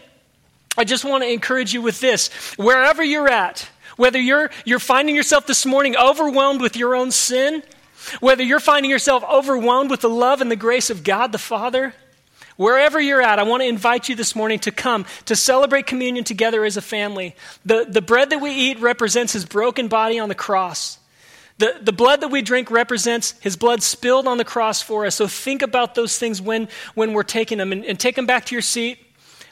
I 0.76 0.84
just 0.84 1.04
want 1.04 1.24
to 1.24 1.30
encourage 1.30 1.72
you 1.72 1.82
with 1.82 2.00
this. 2.00 2.28
Wherever 2.56 3.02
you're 3.02 3.28
at, 3.28 3.68
whether 3.96 4.20
you're, 4.20 4.50
you're 4.64 4.78
finding 4.78 5.16
yourself 5.16 5.46
this 5.46 5.64
morning 5.64 5.96
overwhelmed 5.96 6.60
with 6.60 6.76
your 6.76 6.94
own 6.94 7.10
sin, 7.10 7.62
whether 8.20 8.42
you're 8.42 8.60
finding 8.60 8.90
yourself 8.90 9.24
overwhelmed 9.24 9.90
with 9.90 10.02
the 10.02 10.10
love 10.10 10.40
and 10.40 10.50
the 10.50 10.56
grace 10.56 10.90
of 10.90 11.02
God 11.02 11.32
the 11.32 11.38
Father, 11.38 11.94
wherever 12.56 13.00
you're 13.00 13.22
at, 13.22 13.38
I 13.38 13.44
want 13.44 13.62
to 13.62 13.68
invite 13.68 14.08
you 14.08 14.14
this 14.14 14.34
morning 14.34 14.58
to 14.60 14.70
come 14.70 15.06
to 15.26 15.36
celebrate 15.36 15.86
communion 15.86 16.24
together 16.24 16.64
as 16.64 16.76
a 16.76 16.82
family. 16.82 17.34
The, 17.64 17.86
the 17.88 18.02
bread 18.02 18.30
that 18.30 18.40
we 18.40 18.50
eat 18.50 18.80
represents 18.80 19.32
his 19.32 19.44
broken 19.44 19.88
body 19.88 20.18
on 20.18 20.28
the 20.28 20.34
cross. 20.34 20.98
The, 21.58 21.78
the 21.80 21.92
blood 21.92 22.20
that 22.20 22.28
we 22.28 22.42
drink 22.42 22.70
represents 22.70 23.32
his 23.40 23.56
blood 23.56 23.82
spilled 23.82 24.26
on 24.26 24.36
the 24.36 24.44
cross 24.44 24.82
for 24.82 25.06
us. 25.06 25.14
So 25.14 25.26
think 25.26 25.62
about 25.62 25.94
those 25.94 26.18
things 26.18 26.40
when, 26.42 26.68
when 26.94 27.14
we're 27.14 27.22
taking 27.22 27.56
them 27.58 27.72
and, 27.72 27.84
and 27.84 27.98
take 27.98 28.14
them 28.14 28.26
back 28.26 28.44
to 28.46 28.54
your 28.54 28.62
seat. 28.62 28.98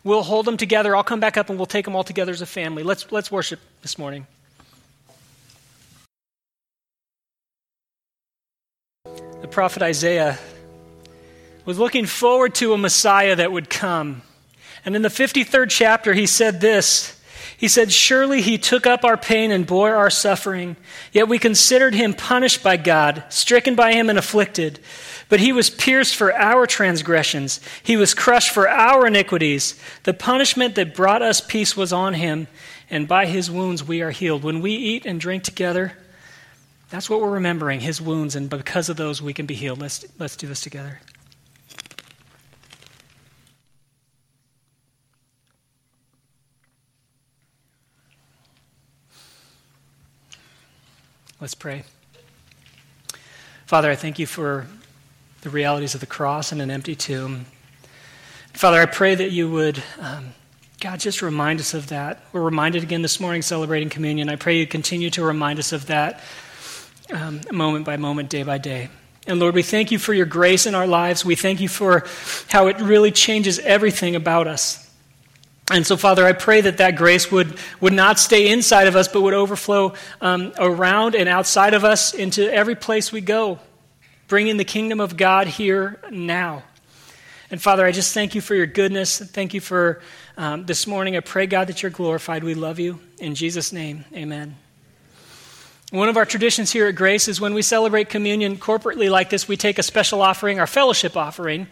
We'll 0.03 0.23
hold 0.23 0.45
them 0.45 0.59
together. 0.59 0.95
I'll 0.95 1.03
come 1.03 1.21
back 1.21 1.39
up 1.39 1.49
and 1.49 1.59
we'll 1.59 1.65
take 1.65 1.87
them 1.87 1.97
all 1.97 2.05
together 2.05 2.33
as 2.33 2.43
a 2.43 2.47
family. 2.47 2.83
Let's, 2.83 3.11
let's 3.11 3.33
worship 3.33 3.59
this 3.81 3.97
morning. 3.99 4.27
The 9.41 9.49
prophet 9.49 9.83
Isaiah 9.83 10.39
was 11.65 11.79
looking 11.79 12.07
forward 12.07 12.55
to 12.57 12.73
a 12.73 12.79
Messiah 12.79 13.37
that 13.37 13.53
would 13.53 13.71
come. 13.71 14.23
And 14.85 14.95
in 14.95 15.03
the 15.03 15.09
53rd 15.09 15.71
chapter, 15.71 16.13
he 16.13 16.27
said 16.27 16.61
this 16.61 17.15
he 17.57 17.69
said, 17.69 17.93
Surely 17.93 18.43
he 18.43 18.59
took 18.59 18.87
up 18.87 19.05
our 19.05 19.17
pain 19.17 19.51
and 19.51 19.67
bore 19.67 19.95
our 19.95 20.11
suffering. 20.11 20.77
Yet 21.13 21.29
we 21.29 21.39
considered 21.39 21.95
him 21.95 22.15
punished 22.15 22.63
by 22.63 22.77
God, 22.77 23.25
stricken 23.29 23.75
by 23.75 23.93
him 23.93 24.11
and 24.11 24.19
afflicted. 24.19 24.81
But 25.29 25.41
he 25.41 25.53
was 25.53 25.71
pierced 25.71 26.15
for 26.15 26.35
our 26.35 26.67
transgressions, 26.67 27.61
he 27.83 27.97
was 27.97 28.13
crushed 28.15 28.51
for 28.51 28.69
our 28.69 29.07
iniquities. 29.07 29.81
The 30.03 30.15
punishment 30.15 30.75
that 30.75 30.95
brought 30.95 31.23
us 31.23 31.41
peace 31.41 31.77
was 31.77 31.93
on 31.93 32.15
him, 32.15 32.49
and 32.91 33.09
by 33.09 33.27
his 33.27 33.51
wounds 33.51 33.83
we 33.83 34.03
are 34.03 34.11
healed. 34.11 34.43
When 34.43 34.61
we 34.61 34.73
eat 34.73 35.07
and 35.07 35.19
drink 35.19 35.45
together, 35.45 35.97
that's 36.91 37.09
what 37.09 37.21
we're 37.21 37.31
remembering 37.31 37.81
his 37.81 38.01
wounds, 38.01 38.37
and 38.37 38.51
because 38.51 38.89
of 38.89 38.97
those 38.97 39.23
we 39.23 39.33
can 39.33 39.47
be 39.47 39.55
healed. 39.55 39.81
Let's, 39.81 40.05
let's 40.19 40.37
do 40.37 40.47
this 40.47 40.61
together. 40.61 41.01
Let's 51.45 51.53
pray. 51.53 51.83
Father, 53.67 53.91
I 53.91 53.97
thank 53.97 54.19
you 54.19 54.25
for 54.25 54.67
the 55.43 55.51
realities 55.51 55.93
of 55.93 56.01
the 56.01 56.07
cross 56.07 56.53
and 56.53 56.63
an 56.63 56.71
empty 56.71 56.95
tomb. 56.95 57.45
Father, 58.55 58.81
I 58.81 58.87
pray 58.87 59.15
that 59.15 59.31
you 59.31 59.51
would, 59.51 59.83
um, 60.01 60.31
God, 60.81 61.01
just 61.01 61.21
remind 61.21 61.61
us 61.61 61.75
of 61.75 61.89
that. 61.89 62.25
We're 62.33 62.41
reminded 62.41 62.83
again 62.83 63.03
this 63.03 63.21
morning 63.21 63.43
celebrating 63.43 63.91
communion. 63.91 64.31
I 64.31 64.37
pray 64.37 64.57
you 64.59 64.67
continue 64.67 65.11
to 65.11 65.23
remind 65.23 65.59
us 65.59 65.73
of 65.73 65.85
that 65.89 66.23
um, 67.13 67.43
moment 67.53 67.85
by 67.85 67.99
moment, 67.99 68.31
day 68.31 68.43
by 68.43 68.57
day. 68.57 68.89
And 69.27 69.39
Lord, 69.39 69.55
we 69.55 69.63
thank 69.63 69.91
you 69.91 69.99
for 69.99 70.15
your 70.15 70.25
grace 70.25 70.65
in 70.65 70.75
our 70.75 70.87
lives. 70.87 71.27
We 71.27 71.35
thank 71.35 71.61
you 71.61 71.69
for 71.69 72.07
how 72.49 72.69
it 72.69 72.81
really 72.81 73.11
changes 73.11 73.59
everything 73.59 74.17
about 74.17 74.49
us. 74.49 74.84
And 75.71 75.87
so, 75.87 75.97
Father, 75.97 76.27
I 76.27 76.33
pray 76.33 76.61
that 76.61 76.77
that 76.79 76.97
grace 76.97 77.33
would, 77.33 77.57
would 77.81 77.95
not 77.95 78.19
stay 78.19 78.53
inside 78.53 78.87
of 78.87 78.97
us, 78.97 79.09
but 79.09 79.23
would 79.23 79.33
overflow 79.33 79.95
um, 80.21 80.53
around 80.59 81.15
and 81.15 81.29
outside 81.29 81.73
of 81.73 81.85
us 81.85 82.13
into 82.13 82.53
every 82.53 82.75
place 82.75 83.11
we 83.11 83.23
go, 83.23 83.59
bringing 84.29 84.59
the 84.59 84.65
kingdom 84.65 85.01
of 85.01 85.17
God 85.17 85.47
here 85.47 85.99
now. 86.11 86.65
And 87.51 87.63
Father, 87.63 87.87
I 87.87 87.93
just 87.93 88.13
thank 88.13 88.35
you 88.35 88.41
for 88.41 88.55
your 88.55 88.67
goodness. 88.67 89.19
Thank 89.19 89.55
you 89.55 89.61
for 89.61 90.03
um, 90.37 90.67
this 90.67 90.87
morning. 90.87 91.17
I 91.17 91.21
pray, 91.21 91.47
God, 91.47 91.69
that 91.69 91.83
you're 91.83 91.91
glorified. 91.91 92.45
We 92.45 92.55
love 92.55 92.79
you. 92.79 93.01
In 93.19 93.35
Jesus' 93.35 93.73
name, 93.73 94.05
amen. 94.13 94.57
One 95.95 96.09
of 96.09 96.17
our 96.17 96.27
traditions 96.27 96.73
here 96.73 96.89
at 96.89 96.97
Grace 96.97 97.29
is 97.29 97.41
when 97.41 97.55
we 97.55 97.63
celebrate 97.63 98.09
communion 98.09 98.57
corporately 98.57 99.09
like 99.09 99.31
this, 99.31 99.47
we 99.47 99.57
take 99.57 99.79
a 99.79 99.83
special 99.85 100.23
offering, 100.23 100.59
our 100.59 100.67
fellowship 100.67 101.17
offering. 101.17 101.69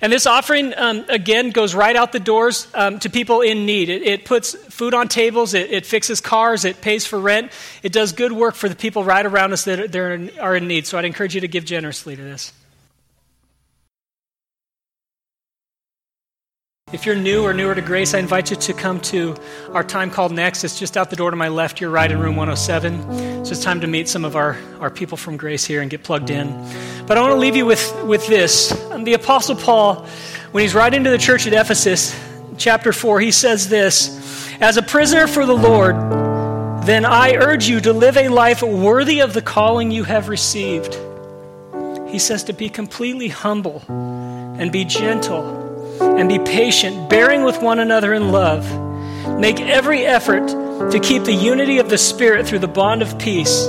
And 0.00 0.10
this 0.10 0.26
offering, 0.26 0.72
um, 0.78 1.04
again, 1.10 1.50
goes 1.50 1.74
right 1.74 1.94
out 1.94 2.10
the 2.10 2.18
doors 2.18 2.68
um, 2.72 2.98
to 3.00 3.10
people 3.10 3.42
in 3.42 3.66
need. 3.66 3.90
It, 3.90 4.00
it 4.00 4.24
puts 4.24 4.54
food 4.54 4.94
on 4.94 5.08
tables, 5.08 5.52
it, 5.52 5.70
it, 5.70 5.84
fixes 5.84 6.22
cars, 6.22 6.64
it 6.64 6.80
pays 6.80 7.04
for 7.04 7.20
rent, 7.20 7.52
it 7.82 7.92
does 7.92 8.12
good 8.12 8.32
work 8.32 8.54
for 8.54 8.70
the 8.70 8.74
people 8.74 9.04
right 9.04 9.26
around 9.26 9.52
us 9.52 9.64
that 9.66 9.94
are, 9.94 10.30
are 10.40 10.56
in 10.56 10.66
need. 10.66 10.86
So 10.86 10.96
I'd 10.96 11.04
encourage 11.04 11.34
you 11.34 11.42
to 11.42 11.48
give 11.48 11.66
generously 11.66 12.16
to 12.16 12.22
this. 12.22 12.54
If 16.92 17.04
you're 17.04 17.16
new 17.16 17.42
or 17.42 17.52
newer 17.52 17.74
to 17.74 17.82
Grace, 17.82 18.14
I 18.14 18.20
invite 18.20 18.48
you 18.50 18.56
to 18.58 18.72
come 18.72 19.00
to 19.00 19.34
our 19.72 19.82
time 19.82 20.08
called 20.08 20.30
Next. 20.30 20.62
It's 20.62 20.78
just 20.78 20.96
out 20.96 21.10
the 21.10 21.16
door 21.16 21.32
to 21.32 21.36
my 21.36 21.48
left, 21.48 21.80
you're 21.80 21.90
right 21.90 22.08
in 22.08 22.20
room 22.20 22.36
107. 22.36 23.44
So 23.44 23.50
it's 23.50 23.60
time 23.64 23.80
to 23.80 23.88
meet 23.88 24.08
some 24.08 24.24
of 24.24 24.36
our, 24.36 24.56
our 24.78 24.88
people 24.88 25.16
from 25.16 25.36
Grace 25.36 25.64
here 25.64 25.82
and 25.82 25.90
get 25.90 26.04
plugged 26.04 26.30
in. 26.30 26.46
But 27.08 27.18
I 27.18 27.22
want 27.22 27.32
to 27.32 27.40
leave 27.40 27.56
you 27.56 27.66
with, 27.66 28.04
with 28.04 28.28
this. 28.28 28.70
Um, 28.92 29.02
the 29.02 29.14
Apostle 29.14 29.56
Paul, 29.56 30.06
when 30.52 30.62
he's 30.62 30.76
writing 30.76 31.02
to 31.02 31.10
the 31.10 31.18
church 31.18 31.44
at 31.48 31.52
Ephesus, 31.52 32.16
chapter 32.56 32.92
4, 32.92 33.18
he 33.18 33.32
says 33.32 33.68
this 33.68 34.48
As 34.60 34.76
a 34.76 34.82
prisoner 34.82 35.26
for 35.26 35.44
the 35.44 35.56
Lord, 35.56 35.96
then 36.86 37.04
I 37.04 37.34
urge 37.34 37.66
you 37.66 37.80
to 37.80 37.92
live 37.92 38.16
a 38.16 38.28
life 38.28 38.62
worthy 38.62 39.22
of 39.22 39.32
the 39.32 39.42
calling 39.42 39.90
you 39.90 40.04
have 40.04 40.28
received. 40.28 40.94
He 42.06 42.20
says 42.20 42.44
to 42.44 42.52
be 42.52 42.68
completely 42.68 43.26
humble 43.26 43.82
and 43.88 44.70
be 44.70 44.84
gentle 44.84 45.65
and 46.00 46.28
be 46.28 46.38
patient, 46.38 47.08
bearing 47.10 47.42
with 47.42 47.60
one 47.62 47.78
another 47.78 48.14
in 48.14 48.30
love. 48.30 48.64
Make 49.38 49.60
every 49.60 50.04
effort 50.06 50.46
to 50.90 51.00
keep 51.00 51.24
the 51.24 51.32
unity 51.32 51.78
of 51.78 51.88
the 51.88 51.98
Spirit 51.98 52.46
through 52.46 52.60
the 52.60 52.68
bond 52.68 53.02
of 53.02 53.18
peace. 53.18 53.66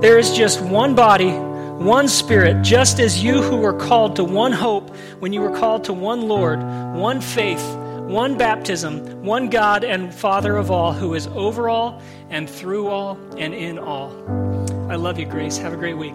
There 0.00 0.18
is 0.18 0.32
just 0.32 0.60
one 0.60 0.94
body, 0.94 1.30
one 1.30 2.08
Spirit, 2.08 2.62
just 2.62 3.00
as 3.00 3.22
you 3.22 3.42
who 3.42 3.56
were 3.56 3.72
called 3.72 4.16
to 4.16 4.24
one 4.24 4.52
hope 4.52 4.94
when 5.18 5.32
you 5.32 5.40
were 5.40 5.56
called 5.56 5.84
to 5.84 5.92
one 5.92 6.28
Lord, 6.28 6.60
one 6.94 7.20
faith, 7.20 7.62
one 8.06 8.36
baptism, 8.36 9.24
one 9.24 9.48
God 9.48 9.84
and 9.84 10.12
Father 10.12 10.56
of 10.56 10.70
all, 10.70 10.92
who 10.92 11.14
is 11.14 11.26
over 11.28 11.68
all 11.68 12.00
and 12.30 12.48
through 12.48 12.88
all 12.88 13.18
and 13.38 13.54
in 13.54 13.78
all. 13.78 14.10
I 14.90 14.96
love 14.96 15.18
you, 15.18 15.26
Grace. 15.26 15.56
Have 15.58 15.72
a 15.72 15.76
great 15.76 15.96
week. 15.96 16.14